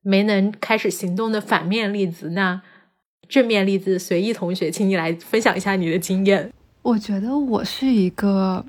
[0.00, 2.30] 没能开始行动的反面例子。
[2.30, 2.62] 那
[3.28, 6.50] 正面例子，随意同学，请你来分享一下你的经验。
[6.80, 8.64] 我觉得我是一个。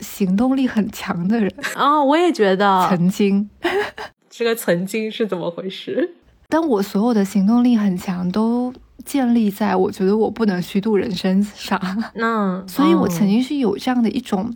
[0.00, 3.48] 行动力很强的人啊，我也觉得曾经，
[4.28, 6.14] 这个曾经是怎么回事？
[6.48, 8.72] 但我所有的行动力很强，都
[9.04, 11.80] 建立在我觉得我不能虚度人生上。
[12.14, 14.54] 嗯， 所以我曾经是有这样的一种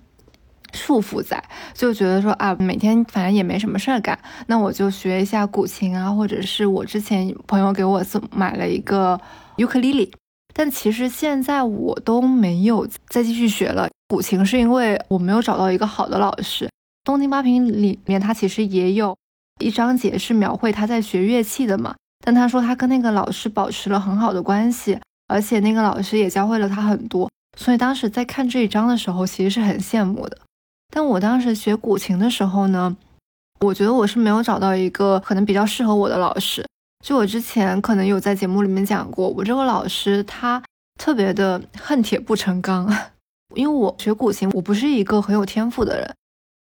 [0.72, 9.18] 束缚在，就觉得说啊，每天反正也没什么事儿干，那我就学一下古琴啊，或者是我之前朋友给我送买了一个
[9.56, 10.12] 尤克里里。
[10.54, 16.68] 但其实现在我都没有再继续学了古琴，是因为我没有找到一个好的老师。
[17.04, 19.16] 东京八平里面，他其实也有
[19.60, 21.94] 一章节是描绘他在学乐器的嘛。
[22.24, 24.98] 但他说他跟那个老师保持了很好的关系，
[25.28, 27.30] 而且那个老师也教会了他很多。
[27.56, 30.38] 所以当时在看这一章的时候，其实是很羡慕的。
[30.92, 32.96] 但我当时学古琴的时候呢，
[33.60, 36.64] 我觉得我是没有找到一个可能比较适合我的老师。
[37.04, 40.62] 就我之前可能有在节目里面讲过，我这个老师他
[40.98, 42.92] 特别的恨铁不成钢，
[43.58, 46.14] 因为我学古琴，我不是一个很有天赋的人。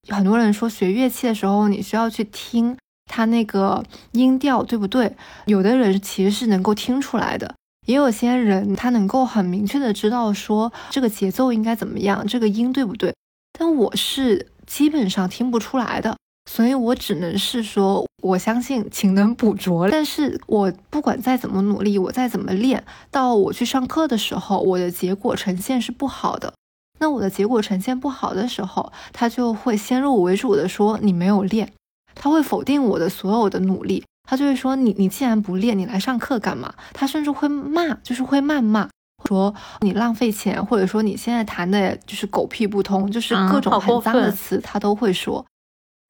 [0.08, 5.14] 很多人说学乐器的时候，你需要去听它那个音调对不对？
[5.44, 7.54] 有的人其实是能够听出来的，
[7.86, 13.14] 也有些人他能够很明确的知道说这个节奏应该怎么样，这个音对不对？
[13.56, 16.16] 但我是基本上听不出来的。
[16.50, 19.88] 所以我只能是说，我相信勤能补拙。
[19.88, 22.82] 但是我不管再怎么努力，我再怎么练，
[23.12, 26.52] 到我去上课的时候，我的结果呈现是不好的。
[27.00, 31.72] 那我的结果呈现不好的时候，他就会先入为主的说你没有练，
[32.14, 34.04] 他会否定我的所有的努力。
[34.28, 36.72] 他就会说你你既然不练，你来上课干嘛？
[36.92, 38.88] 他甚至会骂，就是会谩骂，
[39.24, 45.44] 说你浪费钱，或者说你现在弹的就是狗屁不通，就是各种很脏的词，他都会说。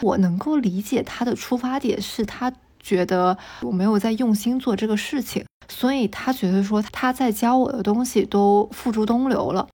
[0.03, 9.68] 我能够理解他的出发点是他觉得我没有在用心做这个事情，所以他觉得说他在教我的东西都付诸东流了。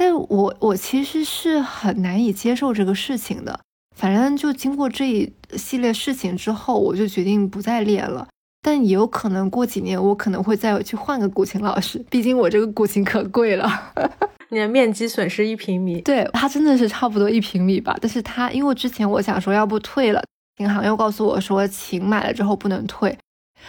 [0.00, 3.58] 但我我其实是很难以接受这个事情的。
[3.96, 8.28] 反正就经过这一系列事情之后，我就决定不再练了。
[8.62, 13.68] 但也有可能过几年我可能会再去换个古琴老师，毕竟我这个古琴可贵了。
[14.50, 17.96] 你的面积损失一平米，对它真的是差不多一平米吧。
[18.00, 20.22] 但是它因为之前我想说要不退了，
[20.58, 23.18] 银行又告诉我说琴买了之后不能退，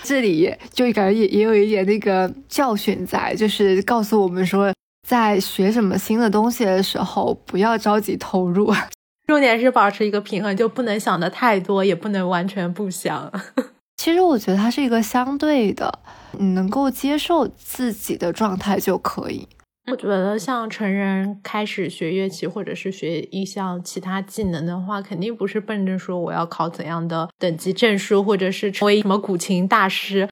[0.04, 4.72] 这里就感觉也也有一点那个教训在，就是告诉我们说
[5.10, 8.72] 在学什么新的东西的时候不要着急投入，
[9.26, 13.34] 重点是保持一个平衡，就不能想的太多，也不能完全不想。
[13.98, 15.92] 其实我觉得它是一个相对的，
[16.38, 19.48] 你能够接受自己的状态就可以。
[19.92, 30.30] 我觉得像成人开始学乐器或者是学一项其他技能的话，肯定不是奔着说我要考怎样的等级证书，或者是成为什么古琴大师，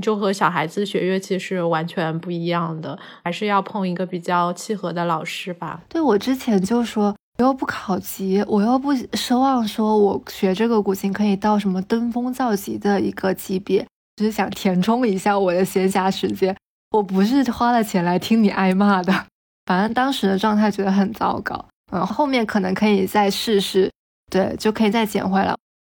[0.00, 5.80] 就和小孩子学乐器是完全不一样的，还是要碰一个比较契合的老师吧。
[5.88, 13.86] 对我之前就说，我又不考级，我又不奢望说我学这个古琴可以到什么登峰造极的一个级别，
[14.16, 16.56] 只是想填充一下我的闲暇时间。
[16.92, 19.12] 我不是花了钱来听你挨骂的，
[19.66, 21.64] 反正当时的状态觉得很糟糕。
[21.92, 23.90] 嗯，后面可能可以再试试，
[24.30, 25.54] 对，就可以再捡回来。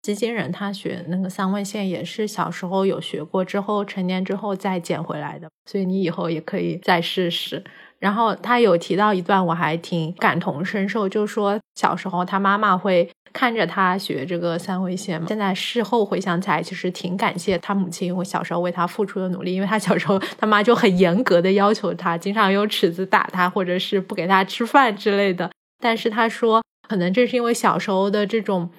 [0.06, 7.60] 基金人他学那个三味线也是小时候有学过，之后成年之后再捡回来的，所以你以后也可以再试试。
[7.98, 25.50] 然后他有提到一段，我还挺感同身受，就说小时候他妈妈会看着他学这个三味线，现在事后回想起来，其实挺感谢他母亲我小时候为他付出的努力，因为他小时候他妈就很严格的要求他，经常用尺子打他，或者是不给他吃饭之类的。
[25.82, 28.70] 但是他说，可能正是因为小时候的这种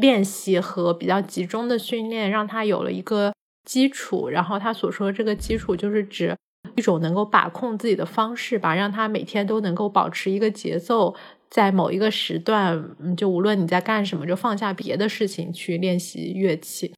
[0.00, 3.32] 练习和比较集中的训练，让他有了一个
[3.64, 4.28] 基础。
[4.28, 6.36] 然后他所说的这个基础，就是指。
[6.74, 11.14] 一种能够把控自己的方式吧，让他每天都能够保持一个节奏，
[11.48, 16.92] 在某一个时段，就无论你在干什么，就放下别的事情去练习乐器。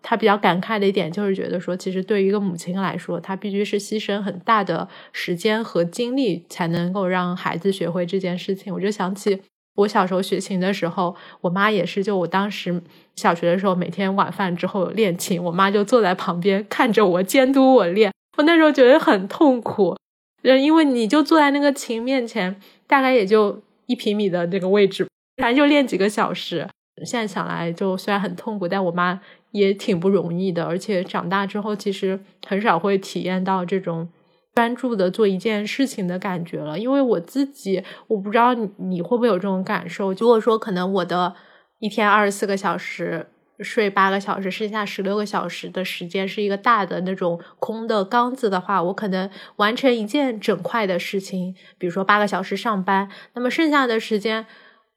[0.00, 8.72] 他比较感慨的一点就是觉得说，其实对于一个母亲来说，她必须是牺牲很大的时间和精力，才能够让孩子学会这件事情。
[8.72, 9.42] 我就想起
[9.74, 12.82] 我小时候学琴的时候，我妈也是，就我当时
[13.16, 18.12] 小学的时候，每天晚饭之后练琴，我妈就坐在旁边看着我，监督我练。
[18.36, 19.96] 我那时候觉得很痛苦，
[20.42, 25.06] 因为你就坐在那个琴面前，大概也就一平米的那个位置，
[25.36, 26.68] 反正就练几个小时。
[27.04, 29.20] 现在想来，就虽然很痛苦，但我妈
[29.52, 30.64] 也挺不容易的。
[30.64, 34.08] 而且长大之后，其实很少会体验到这种
[34.54, 36.78] 专注的做一件事情的感觉了。
[36.78, 40.12] 因为我自己，我不知道你你会不会有这种感受。
[40.12, 41.34] 如果说可能，我的
[41.78, 43.28] 一天二十四个小时。
[43.60, 54.46] 睡八个小时，剩下十六个小时的时间是一个大的那种空的缸子的话，我可能完成一件整块的事情，比如说八个小时上班，那么剩下的时间，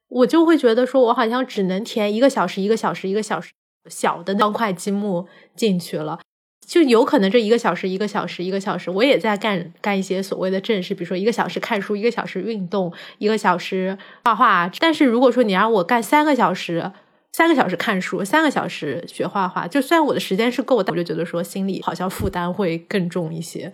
[0.08, 3.52] 我就会觉得说我好像只能填一个小时、一个小时、一个小时
[3.88, 6.20] 小的方块积木进去了，
[6.66, 14.70] 就有可能这一个小时、一个小时、一个小时，我也在干干一些所谓的正事，比如说一个小时看书，一个小时运动，一个小时画画。
[14.80, 16.92] 但是如果说你让我干三个小时，
[17.34, 23.72] 三个小时看书，三个小时学画画，就虽然我的时间是够的，我就觉得说心里好像负担会更重一些。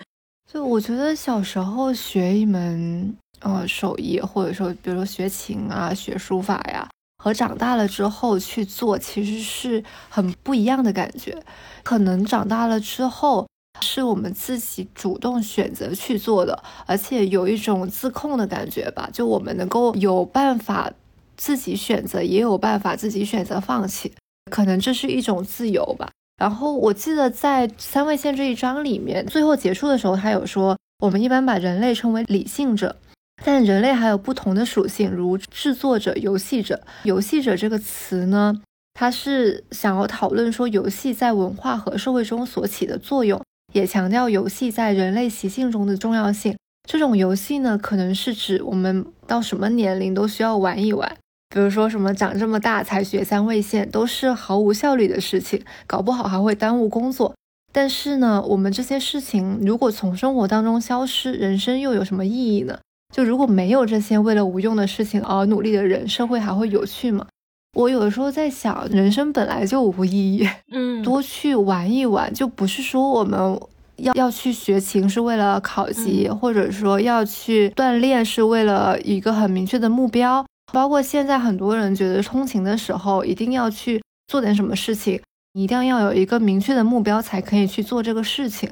[0.52, 6.90] 就我觉得小时候学一门呃手艺，或者说比如说学琴啊、学书法呀，
[7.22, 11.38] 和长大了之后去做，其实是很不一样的感觉。
[11.84, 13.48] 可能长大了之后，
[13.82, 20.92] 是我们自己主动选择去做的，而且有一种自控的感觉吧，就我们能够有办法。
[21.38, 24.14] 自己选择也有办法，自己选择放弃，
[24.52, 26.12] 可能这是一种自由吧。
[26.38, 32.96] 然后我记得在三位线这一章里面，最后结束的时候，他有说，我们一般把人类称为理性者，
[33.44, 36.82] 但人类还有不同的属性，如制作者、游戏者。
[37.04, 38.62] 游戏者这个词呢，
[38.94, 43.42] 它是想要讨论说游戏在文化和社会中所起的作用，
[43.74, 46.56] 也强调游戏在人类习性中的重要性。
[46.88, 51.18] 这种游戏呢，可能是指我们到什么年龄都需要玩一玩。
[51.50, 57.36] 比如说什么长这么大才学三味线，都是毫无效率的事情，搞不好还会耽误工作。
[57.74, 62.80] 但是呢，我们这些事情如果从生活当中消失，人生又有什么意义呢？
[63.12, 67.28] 就如果没有这些为了无用的事情而努力的人，社会还会有趣吗？
[67.74, 73.60] 我有的时候在想，人生本来就无意义，嗯，多去玩一玩，就不是说我们
[73.98, 80.46] 要要去学琴是为了考级，或者说要去锻炼是为了一个很明确的目标。
[80.74, 85.22] 包括现在很多人觉得通勤的时候一定要去做点什么事情，
[85.54, 88.70] 一定要有一个明确的目标才可以去做这个事情。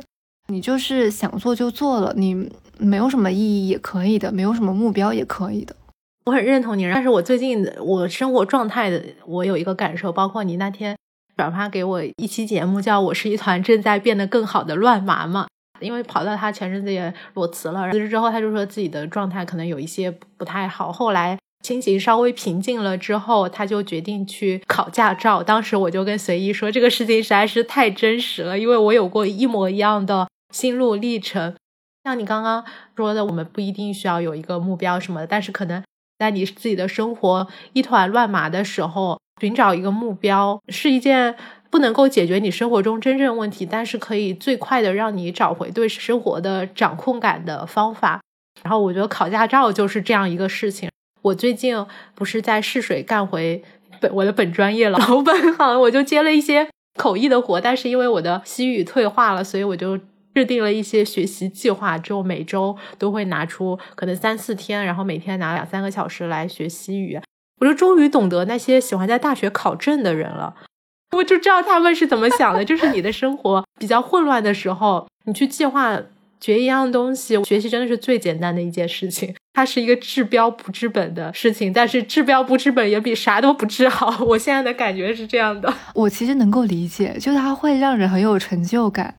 [0.50, 5.76] 你就是想做就做了，你没有什么意义也可以的，没有什么目标也可以的。
[6.26, 10.98] 我很认同你，但是我最近我生活状态的我有一个感受，包括你那天
[11.38, 15.48] 转发给我一期节目，叫我是一团正在变得更好的乱麻嘛。
[15.80, 21.38] 因为跑到他前阵子也裸辞了，辞职之后他就说自己的状态可能有一些不太好，后来。
[21.62, 25.44] 心情稍微平静了之后，他就决定去考驾照。
[25.44, 31.56] 当时我就跟随意说，这个事情实在是太真实了，因为我有过一模一样的心路历程。
[32.04, 32.64] 像你刚刚
[32.96, 35.84] 说的，我们不一定需要有一个目标什么的，但是可能
[36.18, 41.36] 在你自己的生活一团乱麻的时候，寻找一个目标是一件
[41.70, 48.22] 不能够解决你生活中真正问题，但是可以最快的让你找回对生活的掌控感的方法。
[48.64, 50.90] 然后我觉得考驾照就是这样一个事情。
[51.22, 51.86] 我最近
[52.16, 53.62] 不是在试水干回
[54.00, 60.00] 本我的本专业了，老本行， 我就接了一些口译的活，但是因为我的西语退化了，所以我就
[60.40, 67.20] 制定了一些学习计划，之后每周都会拿出可能三四天，然后每天拿两三个小时来学习语。
[67.60, 70.56] 我就终于懂得那些喜欢在大学考证的人了，
[71.18, 72.64] 我就知道他们是怎么想的。
[72.64, 76.02] 就是你的生活比较混乱的时候，你去计划
[76.40, 79.36] 学一样东西，学习真的是最简单的一件事情。
[79.52, 84.24] 它是一个治标不治本的事情，但是治标不治本也比啥都不治好。
[84.24, 85.74] 我现在的感觉是这样的。
[85.94, 89.14] 我其实能够理解，就它会让人很有成就感。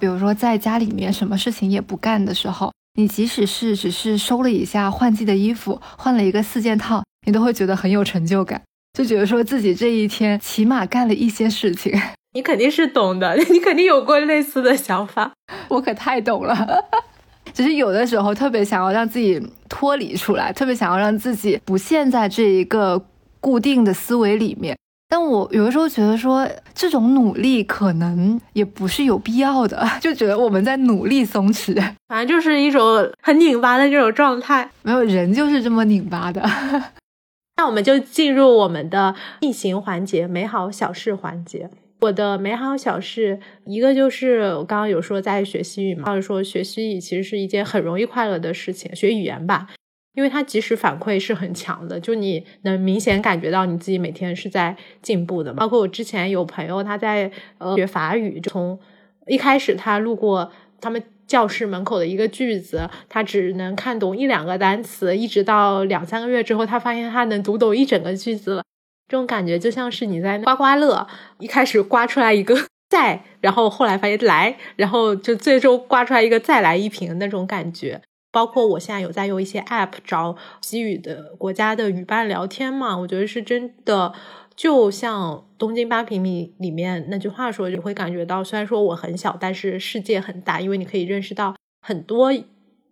[0.00, 7.02] 比如说在家里面什么事情也不干的时候，你即使是只是收了一下换季的衣服，换了一个四件套。
[7.26, 8.62] 你都会觉得很有成就感，
[8.94, 11.92] 就觉得说自己这一天起码干了一些事情。
[12.32, 15.30] 你肯定是懂的， 你肯定有过类似的想法。
[15.68, 16.66] 我可太懂了，
[17.52, 19.38] 只是有的时候特别想要让自己
[19.68, 23.04] 脱离出来，特别想要让自己不陷在这一个
[23.38, 24.74] 固定的思维里面。
[25.10, 31.74] 但我有的时候觉得说，这种努力可能也不是有必要的， 就觉得我们在努力松弛，
[32.06, 34.70] 反正就是一种很拧巴的这种状态。
[34.82, 36.40] 没有人就是这么拧巴的。
[37.58, 41.68] 那我们就进入我们的逆行环节——美好小事环节。
[42.02, 49.66] 我的美好小事，一个就是我刚刚有说在学西语嘛，或者说学西语其实是一件很容易快乐的事情，学语言吧，
[50.14, 55.52] 因为它即时反馈是很强的，就你能明显感觉到你自己每天是在进步的。
[55.54, 58.78] 包括我之前有朋友他在呃学法语，从
[59.26, 60.50] 一开始他路过
[60.80, 61.02] 他们。
[61.30, 68.64] 教室门口的一个句子，他只能看懂一两个单词，一直到两三个月之后，他发现他能读懂一整个句子了。
[69.06, 71.06] 这种感觉就像是你在刮刮乐，
[71.38, 72.56] 一开始刮出来一个
[72.90, 78.02] 在，然后后来发现来，然后就最终刮出来一个再来一瓶那种感觉。
[78.32, 84.12] 包括我现在有在用一些 App 找西语的国家的语伴聊天嘛，我觉得是真的。
[84.56, 92.30] 就像东京八平米里面那句话说，你会感觉到，虽然说我很小，但是世界很大，因为你可以认识到很多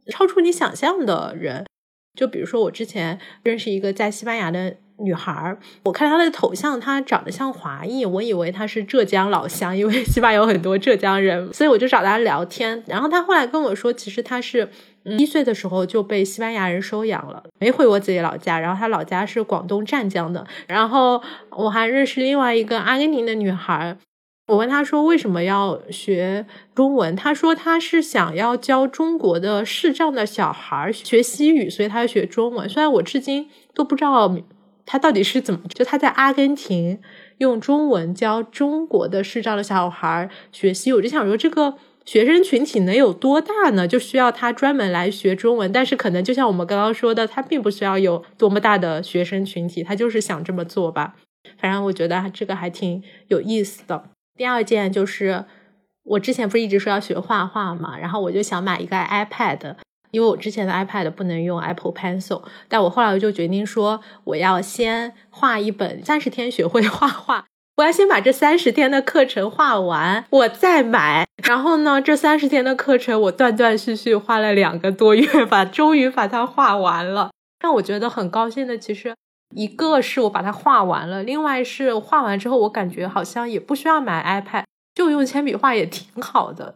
[0.07, 1.67] 超出你想象的人。
[2.19, 12.83] 就比如说，我之前认识一个在西班牙的女孩，我看她的头像，她长得像华裔，我以为她是浙江老乡，因为 西班牙有很多浙江人，所以我就找她聊天。
[12.87, 14.69] 然后她后来跟我说，其实她是。
[15.17, 18.61] 一岁的时候就被西班牙人收养了，没回我自己老家。
[18.61, 20.47] 然后她老家是广东湛江的。
[20.67, 23.97] 然后我还认识另外一个阿根廷的女孩，
[24.49, 26.45] 我问她说为什么要学
[26.75, 32.69] 中文，她说她是想要教中国的视障的小孩学西语，所以她要学中文。
[32.69, 34.29] 虽然我至今都不知道
[34.89, 36.99] 他到底是怎么，就他在阿根廷
[37.37, 41.75] 用中文教中国的视障的小孩学习，我就想说这个。
[42.09, 43.87] 学生群体能有多大呢？
[43.87, 51.17] 就需要他专门来学中文，但是可能就像我们刚刚说的，他并不需要有多么大的学生群体，他就是想这么做吧。
[51.59, 54.05] 反正我觉得这个还挺有意思的。
[54.39, 55.45] 第二件就是，
[56.03, 59.75] 我之前不是一直说要学画画嘛，然后我就想买一个 iPad，
[60.11, 67.45] 因为我之前的 iPad 不能用 Apple Pencil，但我后来我就决定说，我要先画一本三十天学会画画。
[67.77, 71.25] 我要先把这三十天的课程画完，我再买。
[71.45, 77.31] 然后呢，这三十天的课程我断断续续花了两个多月 吧，终于把它画完了。
[77.61, 79.15] 让我觉得很高兴的，其实
[79.55, 86.75] 一个是我把它画完了，另外是画完之后，我感觉好像也不需要买 iPad，就用铅笔画也挺好的。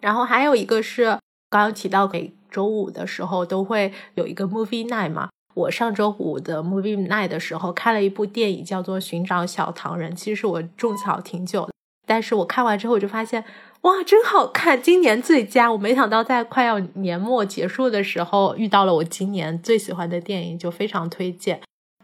[0.00, 1.18] 然后还有一个是
[1.52, 5.28] 刚刚提到，每周五的时候都会有一个 movie night 嘛。
[5.52, 10.10] 我上周五的 movie night 的时候看了一部电影，叫做《寻找小唐人》。
[10.14, 11.72] 其实我种草挺久的，
[12.06, 13.44] 但是我看完之后我就发现，
[13.82, 14.80] 哇，真好看！
[14.80, 15.70] 今年最佳。
[15.70, 21.60] 我没想到在快要年末结束的时候遇到了我今年最喜欢的电影，就非常推荐。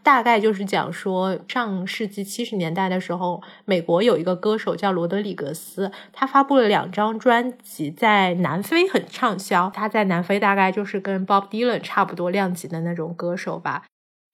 [0.09, 9.69] 大概就是讲说，上世纪七十年代的时候，美国有一个歌手叫罗德里格斯，他发布了两张专辑，在南非很畅销。
[9.69, 13.83] 他在南非大概就是跟 Bob Dylan 差不多量级的那种歌手吧，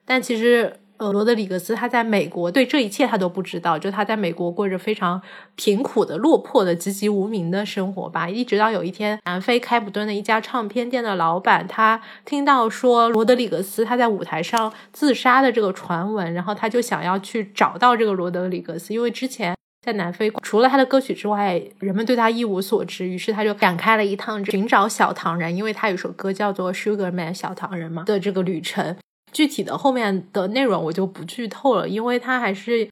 [0.06, 0.80] 但其实。
[0.98, 5.22] 呃，罗德里格斯他在美国对这一切他都不知道，就他在美国过着非常
[5.56, 8.30] 贫苦的、落魄的、籍籍无名的生活吧。
[8.30, 19.54] 一直到有一天，南非开普敦的一家唱片店的老板，他听到说罗德里格斯他在舞台上自杀的这个传闻，然后他就想要去找到这个罗德里格斯，因为之前
[19.86, 28.96] 在南非除了他的歌曲之外，人们对他一无所知，于是他就展开了一趟寻找小唐人，因为他有首歌叫做《Sugar Man》小唐人嘛的这个旅程。
[29.36, 32.90] 具体的后面的内容我就不剧透了，因为它还是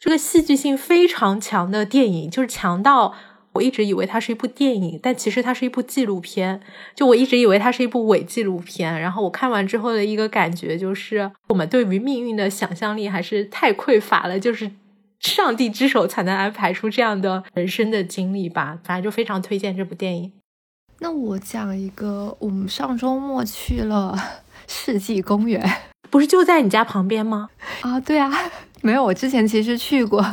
[0.00, 3.14] 这个戏剧性非常强的电影，就是强到
[3.52, 6.60] 我一直以为它是一部电影，但其实它是一部纪录片。
[6.96, 14.40] 就我一直以为它是一部伪纪录片，然后我看完之后的一个感觉就是，我们对于命运的想象力还是太匮乏了。
[14.40, 14.68] 就是
[15.20, 18.76] 上帝之手才能安排出这样的人生的经历吧。
[18.82, 20.32] 反正就非常推荐这部电影。
[20.98, 24.18] 那我讲一个，我们上周末去了
[24.68, 25.62] 世纪公园，
[26.10, 27.48] 不是就在你家旁边吗？
[27.82, 28.30] 啊，对啊，
[28.82, 30.24] 没有，我之前其实去过，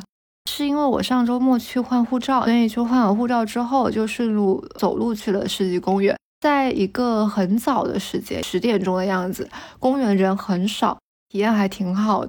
[0.49, 6.15] 是因为我上周末去换护照，所以就换完护照之后就顺路走路去了世纪公园。
[6.41, 10.97] 在一个很早的时间，十点钟的样子，公园人很少，
[11.29, 12.27] 体验还挺好，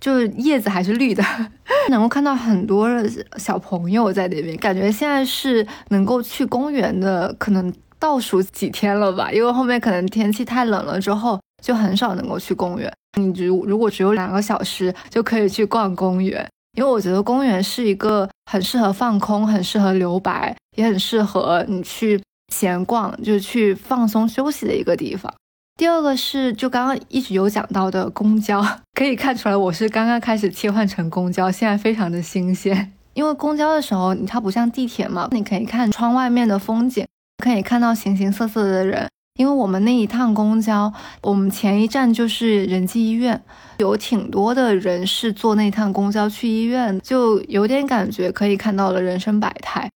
[0.00, 1.24] 就是叶子还是绿的，
[1.90, 12.92] 能够看到很多的小朋友在那边，感觉现在是能够去公园的可能倒数几天了吧，因为后面可能天气太冷了之后，就很少能够去公园。
[13.18, 22.20] 你如如果只有两个小时就可以去逛公园，因为我觉得公园是一个很适合放空、很适合留白，也很适合你去。
[22.54, 25.34] 闲逛就是去放松休息的一个地方。
[25.76, 32.92] 第二个是，就刚刚一直有讲到的公交，可以看出来我是刚刚开始切换成公交，现在非常的新鲜。
[33.14, 37.04] 因为公交的时候，它不像地铁嘛，你可以看窗外面的风景，
[37.42, 39.08] 可以看到形形色色的人。
[39.38, 43.38] 因为我们那一趟公交，我们前一站就是仁济医院，
[43.76, 49.90] 有挺多的人是坐那趟公交去医院，就有点感觉可以看到了人生百态。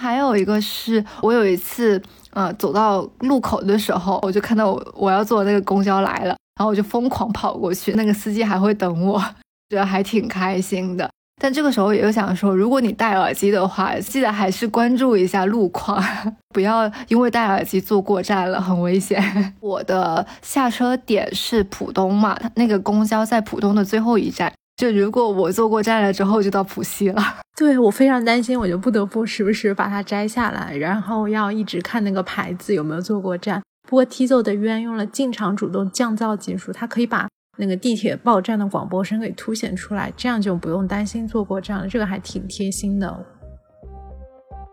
[0.00, 2.00] 还有一个是我有一次，
[2.30, 9.18] 呃，走到路口的时候，我就看到我我要坐那个公交来了，然后我就疯狂跑过去，那个司机还会等我，
[9.70, 11.10] 觉得还挺开心的。
[11.38, 16.02] 但这个时候也就想说，如果你戴耳机的话，记得还是关注一下路况，
[16.52, 19.54] 不要因为戴耳机坐过站了，很危险。
[19.60, 24.52] 我的下车点是浦东嘛，那个公交在浦东的最后一站。
[24.76, 27.22] 就如果我坐过站了之后就到浦西了，
[27.58, 33.60] 对我非常担心，我就不得不时不时把它摘下来，然后要一直看那个牌子有没有坐过站。
[33.88, 37.26] 不过 Tizo 的渊用了进场主动降噪技术，它可以把
[37.58, 43.26] 那个地铁报站的广播声给凸显出来，这样就不用担心坐过站了，这个还挺贴心的。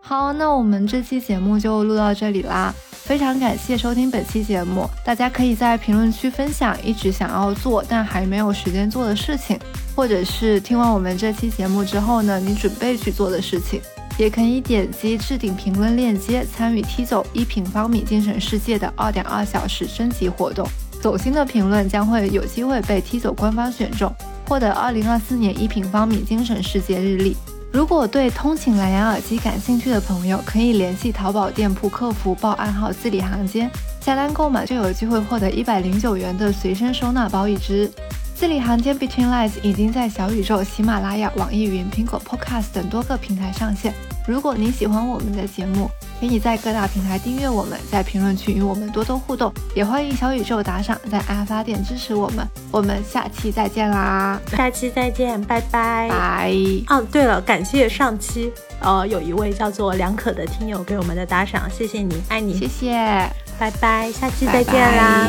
[0.00, 2.72] 好，那我们这期节目就录到这里啦。
[2.92, 9.58] 非常感谢收听本期节目，大家可以在评论区分享一直想要做但还没有时间做的事情，
[9.96, 13.80] 或者是听完我们这期节目之后呢，你准备去做的事情，
[14.16, 20.68] 也可以点击置顶评论链接参与踢走一平方米精神世界的二点二小时征集活动，
[21.06, 24.12] 走心的评论将会有机会被踢走官方选中，
[24.48, 27.36] 获得二零二四年一平方米精神世界日历。
[27.72, 33.70] 如果对通勤蓝牙耳机感兴趣的朋友，可以联系淘宝店铺客服报暗号“字里行间”，
[34.02, 37.88] 下单购买就有机会获得一百零九元的随身收纳包一只。
[38.36, 43.94] 字里行间 Between Lines 已经在小宇宙、喜马拉雅、网易云、苹果 Podcast 等多个平台上线。
[44.28, 45.88] 如果你喜欢我们的节目，
[46.20, 52.46] 可以在各大平台订阅我们，在评论区与我们多多互动，也欢迎小宇宙打赏，在爱发电支持我们。
[52.70, 54.38] 我们下期再见啦！
[54.48, 56.52] 下期再见，拜拜拜。
[56.88, 62.92] 哦，对了，感谢上期呃有一位叫做梁可的听友给我们的打赏，谢谢你，爱你，谢谢，
[63.58, 65.26] 拜拜，下期再见啦。